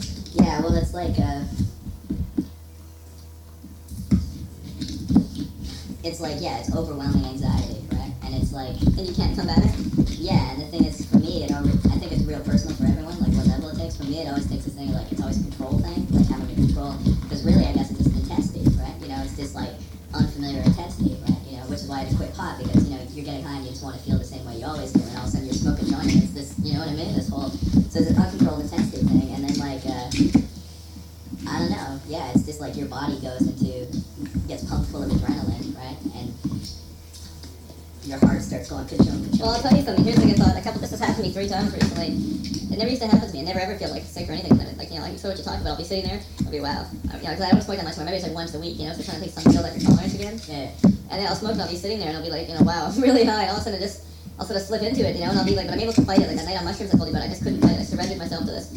Sitting 45.92 46.08
there. 46.08 46.20
I'll 46.44 46.50
be 46.50 46.60
wow. 46.60 46.88
I, 47.12 47.16
you 47.20 47.24
know, 47.28 47.36
because 47.36 47.40
I 47.44 47.50
don't 47.52 47.60
smoke 47.60 47.76
that 47.76 47.84
much. 47.84 47.94
So 47.94 48.04
maybe 48.04 48.16
it's 48.16 48.24
like 48.24 48.34
once 48.34 48.54
a 48.54 48.60
week. 48.60 48.80
You 48.80 48.88
know, 48.88 48.94
so 48.96 49.04
trying 49.04 49.20
to 49.20 49.28
take 49.28 49.36
something 49.36 49.52
to 49.52 49.58
build 49.60 49.68
up 49.68 49.76
your 49.76 49.84
tolerance 49.92 50.14
again. 50.16 50.40
Yeah. 50.48 50.72
And 51.12 51.20
then 51.20 51.26
I'll 51.28 51.36
smoke 51.36 51.52
and 51.52 51.60
I'll 51.60 51.68
be 51.68 51.76
sitting 51.76 52.00
there 52.00 52.08
and 52.08 52.16
I'll 52.16 52.24
be 52.24 52.32
like, 52.32 52.48
you 52.48 52.56
know, 52.56 52.64
wow, 52.64 52.88
I'm 52.88 52.96
really 53.02 53.24
high. 53.28 53.44
And 53.44 53.52
all 53.52 53.60
of 53.60 53.62
a 53.62 53.64
sudden, 53.68 53.76
it 53.76 53.84
just 53.84 54.08
I'll 54.40 54.48
sort 54.48 54.56
of 54.56 54.64
slip 54.64 54.80
into 54.80 55.04
it, 55.04 55.12
you 55.16 55.22
know, 55.22 55.36
and 55.36 55.38
I'll 55.38 55.44
be 55.44 55.54
like, 55.54 55.68
but 55.68 55.76
I'm 55.76 55.84
able 55.84 55.92
to 55.92 56.04
fight 56.08 56.24
it. 56.24 56.28
Like 56.32 56.40
that 56.40 56.48
night 56.48 56.56
on 56.56 56.64
mushrooms, 56.64 56.94
I 56.94 56.96
told 56.96 57.12
you 57.12 57.14
about. 57.14 57.28
I 57.28 57.28
just 57.28 57.44
couldn't 57.44 57.60
fight 57.60 57.76
it. 57.76 57.84
I 57.84 57.84
surrendered 57.84 58.16
myself 58.16 58.48
to 58.48 58.52
this 58.56 58.72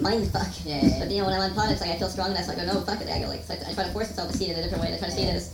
mind 0.00 0.24
fuck. 0.32 0.48
Yeah, 0.64 0.80
yeah, 0.80 0.88
yeah. 0.88 0.98
But 1.04 1.12
you 1.12 1.20
know, 1.20 1.28
when 1.28 1.36
I'm 1.36 1.44
on 1.44 1.54
pot, 1.54 1.68
it's 1.68 1.84
like 1.84 1.92
I 1.92 1.98
feel 2.00 2.08
strong 2.08 2.32
enough. 2.32 2.48
So 2.48 2.52
I 2.52 2.56
go, 2.56 2.64
no, 2.64 2.80
fuck 2.80 3.00
it. 3.00 3.12
I 3.12 3.20
go 3.20 3.28
like, 3.28 3.44
so 3.44 3.52
I 3.54 3.72
try 3.76 3.84
to 3.84 3.92
force 3.92 4.08
myself 4.08 4.32
to 4.32 4.36
see 4.36 4.48
it 4.48 4.56
in 4.56 4.58
a 4.58 4.62
different 4.64 4.82
way. 4.82 4.94
I 4.94 4.96
try 4.96 5.12
to 5.12 5.14
see 5.14 5.28
it 5.28 5.36
as 5.36 5.52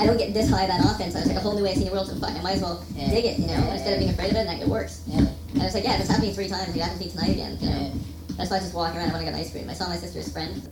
I 0.00 0.08
don't 0.08 0.16
get 0.16 0.32
this 0.32 0.48
high 0.48 0.66
that 0.66 0.80
often, 0.88 1.12
so 1.12 1.20
it's 1.20 1.28
like 1.28 1.36
a 1.36 1.44
whole 1.44 1.52
new 1.54 1.64
way 1.64 1.76
of 1.76 1.76
seeing 1.76 1.92
the 1.92 1.92
world. 1.92 2.08
So 2.08 2.16
fuck, 2.16 2.32
I 2.32 2.40
might 2.40 2.56
as 2.56 2.62
well 2.64 2.80
dig 2.96 3.28
it, 3.28 3.38
you 3.38 3.46
know, 3.46 3.60
instead 3.76 3.92
of 3.92 4.00
being 4.00 4.10
afraid 4.10 4.32
of 4.32 4.40
it, 4.40 4.48
and 4.48 4.62
it 4.62 4.68
works. 4.68 5.04
Yeah. 5.06 5.28
And 5.52 5.62
it's 5.62 5.74
like, 5.74 5.84
yeah, 5.84 5.96
this 6.00 6.08
happened 6.08 6.34
three 6.34 6.48
times. 6.48 6.74
It 6.74 6.80
happened 6.80 7.00
to 7.00 7.06
me 7.06 7.12
tonight 7.12 7.30
again. 7.36 7.58
You 7.60 7.68
know, 7.68 7.76
Yeah. 7.76 8.15
That's 8.36 8.50
why 8.50 8.56
I 8.56 8.60
just 8.60 8.74
walking 8.74 8.98
around. 8.98 9.10
I 9.10 9.12
want 9.12 9.24
to 9.26 9.30
get 9.32 9.34
an 9.34 9.40
ice 9.40 9.50
cream. 9.50 9.70
I 9.70 9.74
saw 9.74 9.88
my 9.88 9.96
sister's 9.96 10.32
friend. 10.32 10.70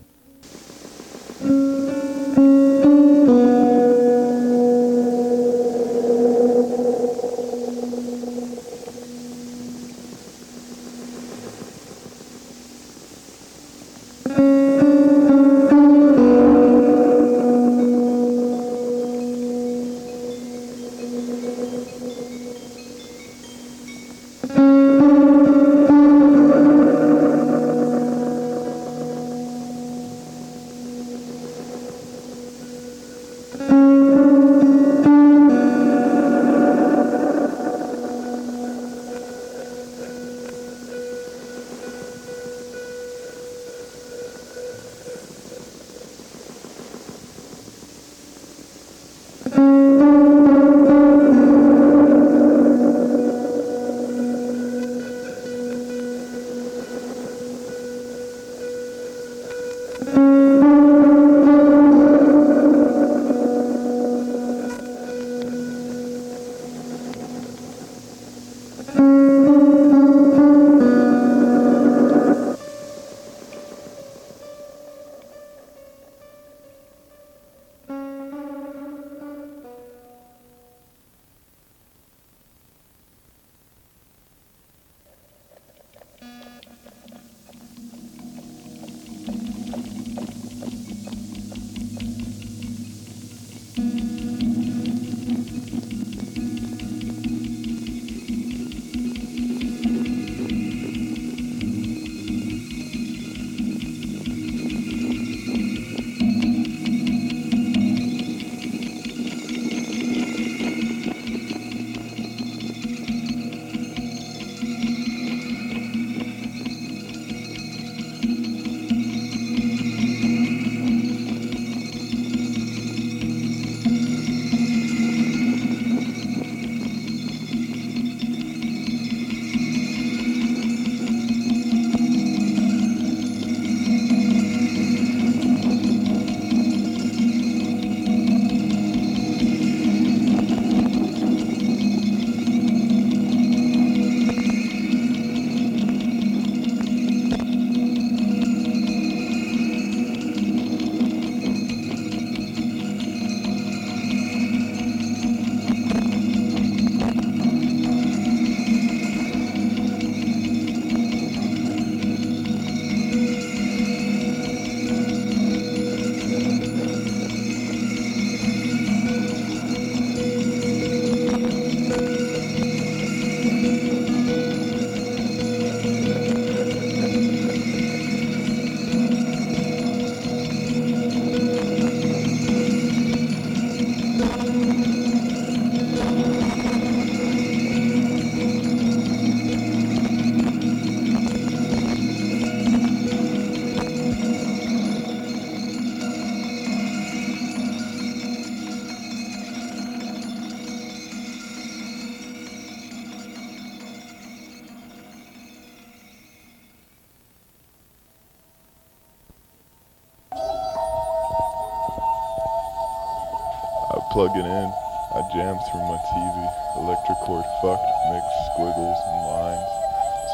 Fucked, 217.64 217.96
mixed 218.12 218.40
squiggles 218.52 218.98
and 219.08 219.20
lines. 219.24 219.72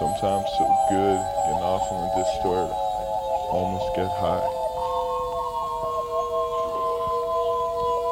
Sometimes 0.03 0.51
so 0.59 0.67
good, 0.91 1.19
getting 1.47 1.63
off 1.63 1.87
on 1.95 2.03
the 2.03 2.11
distort. 2.19 2.75
Almost 3.55 3.87
get 3.95 4.11
high. 4.19 4.51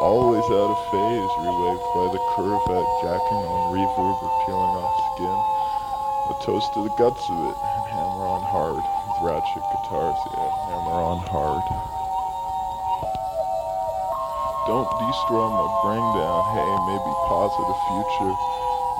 Always 0.06 0.46
out 0.54 0.70
of 0.70 0.78
phase, 0.94 1.32
relieved 1.42 1.86
by 1.98 2.06
the 2.14 2.22
curve 2.38 2.62
at 2.78 2.86
jacking 3.02 3.42
on 3.42 3.74
reverb 3.74 4.22
or 4.22 4.30
peeling 4.46 4.74
off 4.86 4.94
skin. 5.10 5.38
A 6.30 6.34
toast 6.46 6.70
to 6.78 6.86
the 6.86 6.94
guts 6.94 7.26
of 7.26 7.38
it, 7.42 7.58
and 7.58 7.84
hammer 7.90 8.22
on 8.22 8.42
hard. 8.46 8.78
With 8.78 9.18
ratchet 9.26 9.66
guitars, 9.74 10.18
yeah, 10.30 10.50
hammer 10.70 11.02
on 11.02 11.18
hard. 11.26 11.66
Don't 14.70 14.86
destroy 15.02 15.48
my 15.50 15.68
brain 15.82 16.06
down, 16.14 16.40
hey, 16.54 16.70
maybe 16.86 17.10
positive 17.26 17.78
future. 17.90 18.57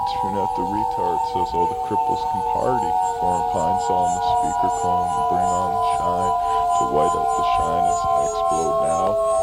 Tune 0.09 0.40
out 0.40 0.48
the 0.56 0.62
retard 0.64 1.20
so 1.32 1.44
all 1.52 1.68
the 1.68 1.76
cripples 1.85 2.22
can 2.32 2.40
party. 2.56 2.90
Foreign 3.20 3.44
pine 3.52 3.78
saw 3.85 4.09
on 4.09 4.14
the 4.16 4.24
speaker 4.24 4.72
cone, 4.80 5.10
bring 5.28 5.44
on 5.44 5.68
the 5.76 5.85
shine 6.01 6.32
to 6.78 6.85
white 6.97 7.12
out 7.12 7.28
the 7.36 7.44
shine 7.60 7.85
as 7.85 8.01
I 8.09 8.24
explode 8.24 8.76
now. 8.89 9.38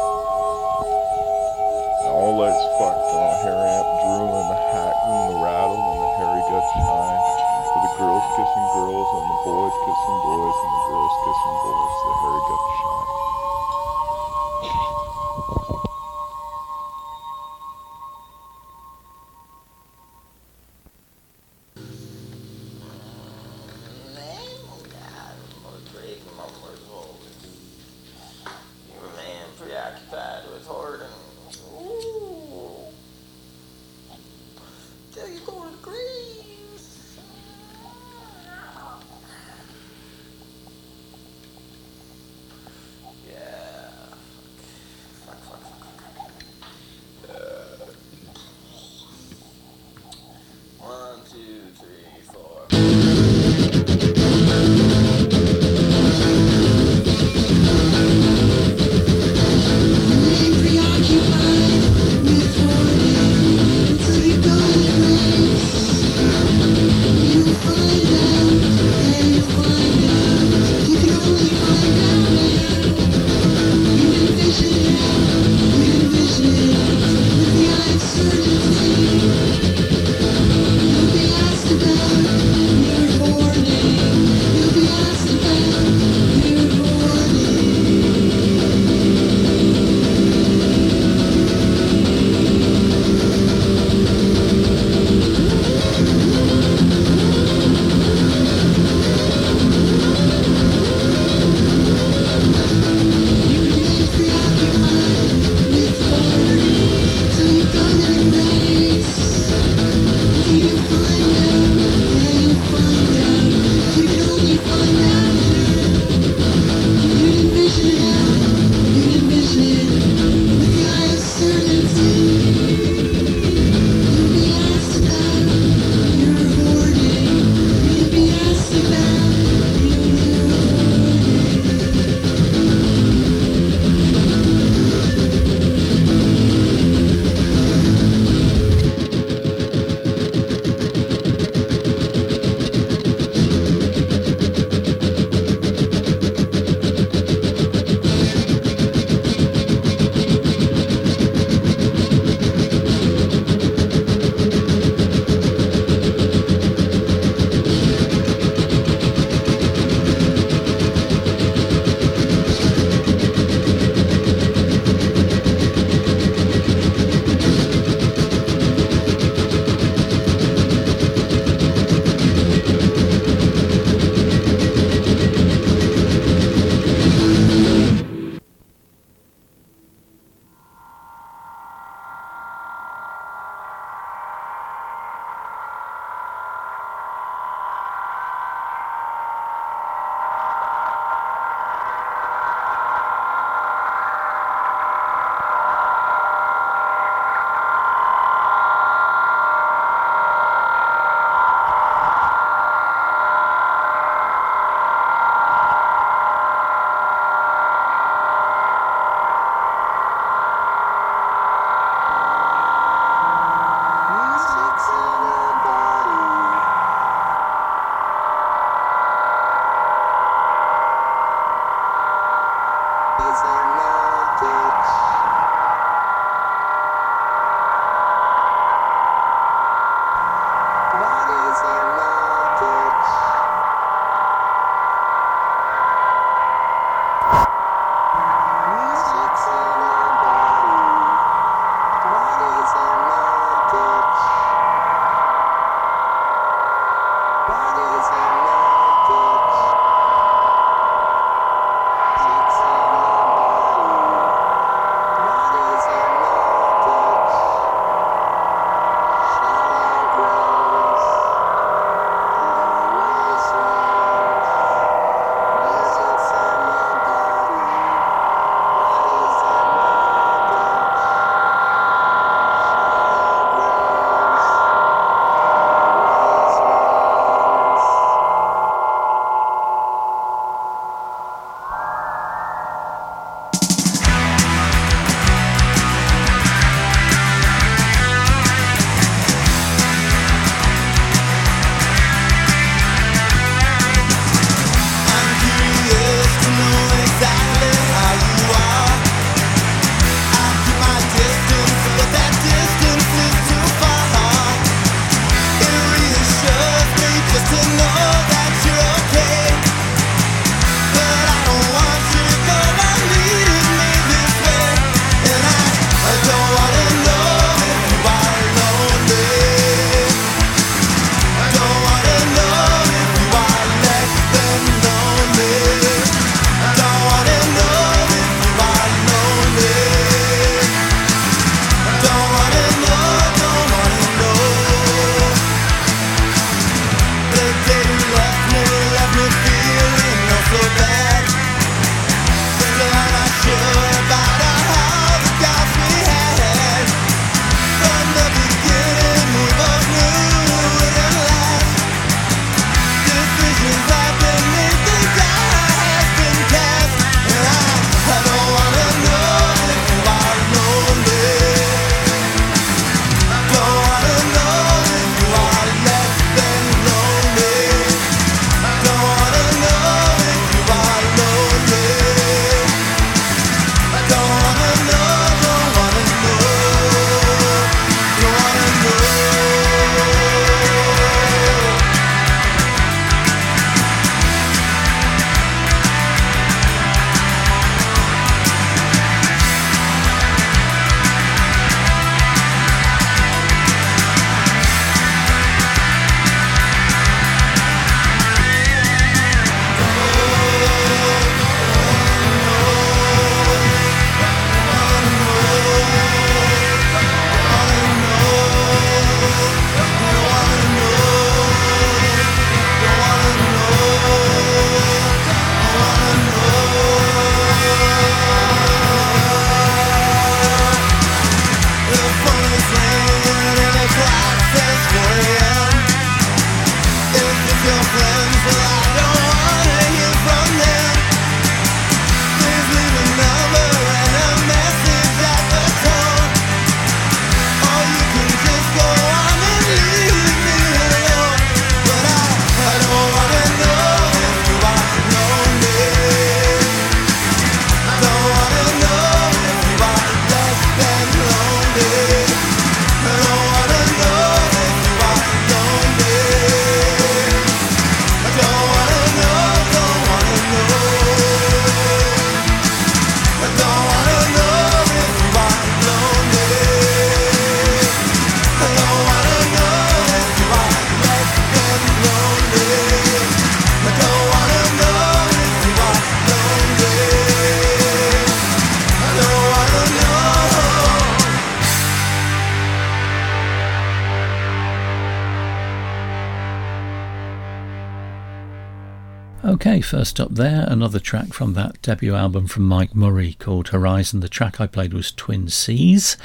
Okay, 489.44 489.80
first 489.80 490.18
up 490.18 490.34
there, 490.34 490.64
another 490.66 490.98
track 490.98 491.32
from 491.32 491.52
that 491.52 491.80
debut 491.82 492.14
album 492.14 492.46
from 492.46 492.66
Mike 492.66 492.96
Murray 492.96 493.34
called 493.34 493.68
Horizon. 493.68 494.20
The 494.20 494.28
track 494.28 494.60
I 494.60 494.66
played 494.66 494.92
was 494.92 495.12
Twin 495.12 495.48
Seas. 495.48 496.16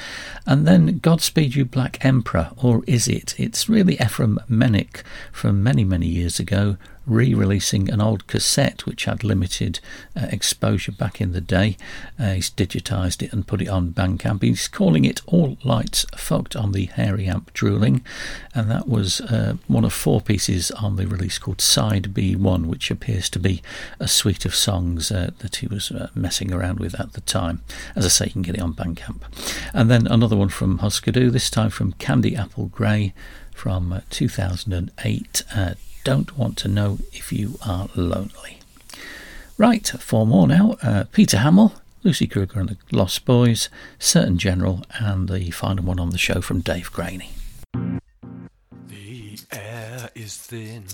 And 0.47 0.65
then 0.65 0.97
Godspeed 0.99 1.53
You 1.53 1.65
Black 1.65 2.03
Emperor, 2.03 2.51
or 2.57 2.83
is 2.87 3.07
it? 3.07 3.35
It's 3.37 3.69
really 3.69 3.97
Efrim 3.97 4.37
Menuck 4.49 5.03
from 5.31 5.61
many, 5.61 5.83
many 5.83 6.07
years 6.07 6.39
ago, 6.39 6.77
re 7.05 7.33
releasing 7.33 7.89
an 7.89 8.01
old 8.01 8.27
cassette 8.27 8.85
which 8.85 9.05
had 9.05 9.23
limited 9.23 9.79
uh, 10.15 10.27
exposure 10.29 10.91
back 10.91 11.19
in 11.19 11.31
the 11.31 11.41
day. 11.41 11.77
Uh, 12.19 12.33
he's 12.33 12.49
digitised 12.49 13.23
it 13.23 13.33
and 13.33 13.47
put 13.47 13.61
it 13.61 13.67
on 13.67 13.91
Bandcamp. 13.91 14.43
He's 14.43 14.67
calling 14.67 15.05
it 15.05 15.21
All 15.25 15.57
Lights 15.63 16.05
Fucked 16.15 16.55
on 16.55 16.71
the 16.71 16.85
Hairy 16.85 17.25
Amp 17.25 17.53
Drooling, 17.53 18.03
and 18.53 18.69
that 18.69 18.87
was 18.87 19.21
uh, 19.21 19.55
one 19.67 19.83
of 19.83 19.93
four 19.93 20.21
pieces 20.21 20.71
on 20.71 20.95
the 20.95 21.07
release 21.07 21.37
called 21.37 21.61
Side 21.61 22.13
B1, 22.13 22.65
which 22.67 22.91
appears 22.91 23.29
to 23.31 23.39
be 23.39 23.61
a 23.99 24.07
suite 24.07 24.45
of 24.45 24.55
songs 24.55 25.11
uh, 25.11 25.31
that 25.39 25.57
he 25.57 25.67
was 25.67 25.91
uh, 25.91 26.09
messing 26.15 26.53
around 26.53 26.79
with 26.79 26.99
at 26.99 27.13
the 27.13 27.21
time. 27.21 27.61
As 27.95 28.05
I 28.05 28.09
say, 28.09 28.25
you 28.25 28.31
can 28.31 28.41
get 28.41 28.55
it 28.55 28.61
on 28.61 28.73
Bandcamp. 28.73 29.21
And 29.73 29.89
then 29.89 30.07
another 30.07 30.35
one 30.35 30.49
from 30.49 30.79
Husker 30.79 31.11
Du, 31.11 31.29
this 31.29 31.49
time 31.49 31.69
from 31.69 31.93
Candy 31.93 32.35
Apple 32.35 32.67
Grey 32.67 33.13
from 33.53 33.93
uh, 33.93 34.01
2008 34.09 35.43
don't 36.03 36.37
want 36.37 36.57
to 36.57 36.67
know 36.67 36.99
if 37.13 37.31
you 37.31 37.57
are 37.65 37.89
lonely. 37.95 38.59
Right, 39.57 39.87
four 39.87 40.25
more 40.25 40.47
now. 40.47 40.75
Uh, 40.81 41.03
Peter 41.11 41.37
Hammill, 41.37 41.73
Lucy 42.03 42.25
Kruger 42.25 42.59
and 42.59 42.69
the 42.69 42.77
Lost 42.91 43.25
Boys, 43.25 43.69
Surgeon 43.99 44.37
General, 44.37 44.83
and 44.99 45.29
the 45.29 45.51
final 45.51 45.85
one 45.85 45.99
on 45.99 46.09
the 46.09 46.17
show 46.17 46.41
from 46.41 46.61
Dave 46.61 46.91
Graney. 46.91 47.31
The 48.87 49.39
air 49.51 50.09
is 50.15 50.35
thin, 50.37 50.85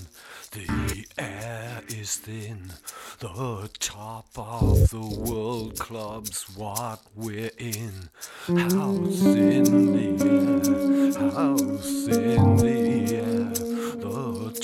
the 0.52 1.06
air 1.16 1.82
is 1.88 2.16
thin. 2.16 2.72
The 3.20 3.70
top 3.78 4.28
of 4.36 4.90
the 4.90 5.00
world 5.00 5.78
club's 5.78 6.44
what 6.56 7.00
we're 7.14 7.50
in. 7.56 8.10
How 8.46 8.92
thin 9.06 9.64
the 9.94 10.08
air, 10.24 11.30
how 11.30 11.56
thin 11.56 12.56
the 12.58 13.16
air. 13.16 13.37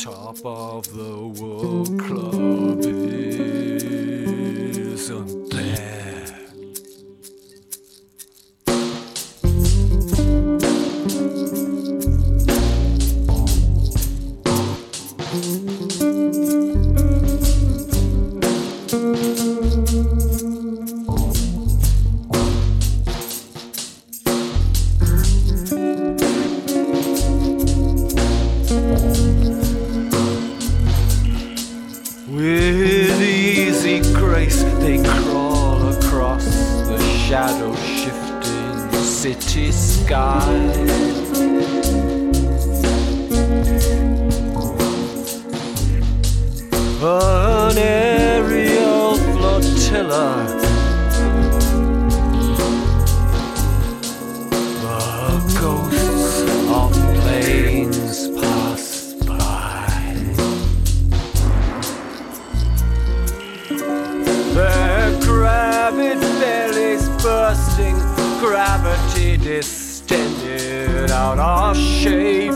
Top 0.05 0.37
of 0.45 0.85
the 0.95 1.17
world 1.41 1.99
club 1.99 2.85
isn't 4.93 5.51
there. 5.51 6.27
With 18.93 19.34
shadow 37.35 37.75
shifting 37.75 38.93
city 39.03 39.73
sky. 39.73 40.39
An 47.03 47.77
aerial 47.77 49.17
flotilla. 49.17 50.64
Bursting, 67.25 67.97
gravity 68.39 69.39
distended 69.39 71.11
out 71.11 71.39
of 71.39 71.75
shape. 71.75 72.53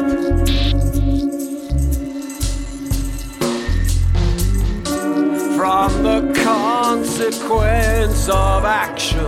From 5.56 6.02
the 6.02 6.20
consequence 6.44 8.28
of 8.28 8.66
action, 8.66 9.26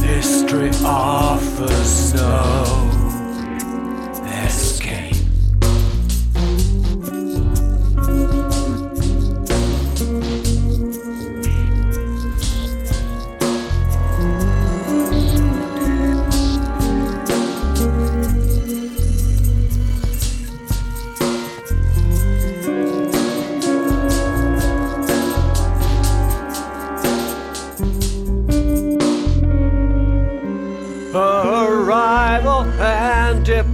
history 0.00 0.70
offers 0.84 2.14
no 2.14 2.81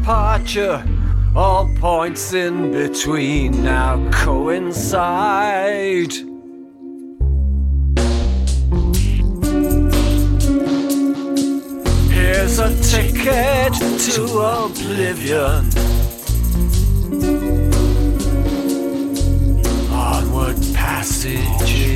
departure, 0.09 0.83
all 1.37 1.69
points 1.77 2.33
in 2.33 2.73
between 2.73 3.63
now 3.63 4.11
coincide. 4.11 6.15
Here's 12.11 12.59
a 12.59 12.75
ticket 12.81 13.75
to 14.07 14.23
oblivion. 14.39 15.69
Onward 19.93 20.57
passage 20.73 21.88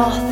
and 0.00 0.29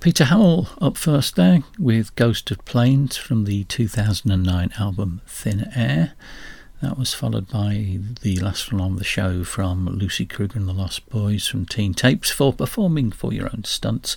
Peter 0.00 0.26
Hammill 0.26 0.68
up 0.80 0.96
first 0.96 1.34
there 1.34 1.64
with 1.76 2.14
Ghost 2.14 2.52
of 2.52 2.64
Planes 2.64 3.16
from 3.16 3.44
the 3.44 3.64
2009 3.64 4.70
album 4.78 5.20
Thin 5.26 5.72
Air. 5.74 6.12
That 6.80 6.96
was 6.96 7.14
followed 7.14 7.48
by 7.48 7.98
the 8.22 8.36
last 8.36 8.72
one 8.72 8.80
on 8.80 8.94
the 8.94 9.02
show 9.02 9.42
from 9.42 9.86
Lucy 9.86 10.24
Kruger 10.24 10.56
and 10.56 10.68
the 10.68 10.72
Lost 10.72 11.08
Boys 11.10 11.48
from 11.48 11.66
Teenage 11.66 11.96
Tapes 11.96 12.30
for 12.30 12.52
performing 12.52 13.10
for 13.10 13.32
your 13.32 13.46
own 13.46 13.64
stunts. 13.64 14.16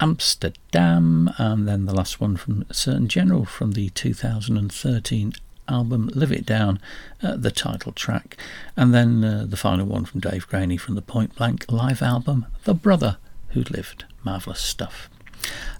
Amsterdam, 0.00 1.30
and 1.38 1.68
then 1.68 1.86
the 1.86 1.94
last 1.94 2.20
one 2.20 2.36
from 2.36 2.66
Surgeon 2.72 3.06
General 3.06 3.44
from 3.44 3.72
the 3.72 3.90
2013 3.90 5.32
album 5.68 6.10
Live 6.12 6.32
It 6.32 6.44
Down, 6.44 6.80
uh, 7.22 7.36
the 7.36 7.52
title 7.52 7.92
track, 7.92 8.36
and 8.76 8.92
then 8.92 9.22
uh, 9.22 9.46
the 9.48 9.56
final 9.56 9.86
one 9.86 10.06
from 10.06 10.18
Dave 10.18 10.48
Graney 10.48 10.76
from 10.76 10.96
the 10.96 11.02
Point 11.02 11.36
Blank 11.36 11.70
live 11.70 12.02
album 12.02 12.46
The 12.64 12.74
Brother 12.74 13.18
Who 13.50 13.62
Lived 13.70 14.06
marvellous 14.24 14.60
stuff. 14.60 15.08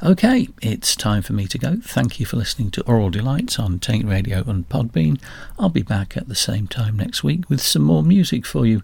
Okay, 0.03 0.49
it's 0.61 0.95
time 0.95 1.23
for 1.23 1.33
me 1.33 1.47
to 1.47 1.59
go. 1.59 1.77
Thank 1.83 2.21
you 2.21 2.27
for 2.27 2.37
listening 2.37 2.71
to 2.73 2.83
Oral 2.83 3.11
Delights 3.11 3.59
on 3.59 3.79
Taint 3.79 4.07
Radio 4.07 4.43
and 4.47 4.69
Podbean. 4.69 5.19
I'll 5.59 5.71
be 5.71 5.83
back 5.83 6.17
at 6.17 6.29
the 6.29 6.35
same 6.35 6.67
time 6.67 6.97
next 6.97 7.25
week 7.25 7.49
with 7.49 7.63
some 7.63 7.83
more 7.83 8.03
music 8.03 8.45
for 8.45 8.67
you. 8.67 8.83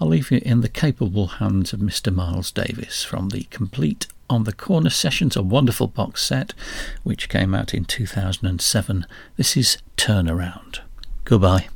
I'll 0.00 0.08
leave 0.08 0.30
you 0.30 0.40
in 0.44 0.62
the 0.62 0.68
capable 0.68 1.26
hands 1.26 1.72
of 1.72 1.80
Mr. 1.80 2.14
Miles 2.14 2.50
Davis 2.50 3.04
from 3.04 3.28
the 3.28 3.44
Complete 3.44 4.06
on 4.30 4.44
the 4.44 4.52
Corner 4.52 4.90
Sessions, 4.90 5.36
a 5.36 5.42
wonderful 5.42 5.88
box 5.88 6.22
set 6.22 6.54
which 7.02 7.28
came 7.28 7.54
out 7.54 7.74
in 7.74 7.84
2007. 7.84 9.06
This 9.36 9.56
is 9.56 9.78
Turnaround. 9.96 10.80
Goodbye. 11.24 11.68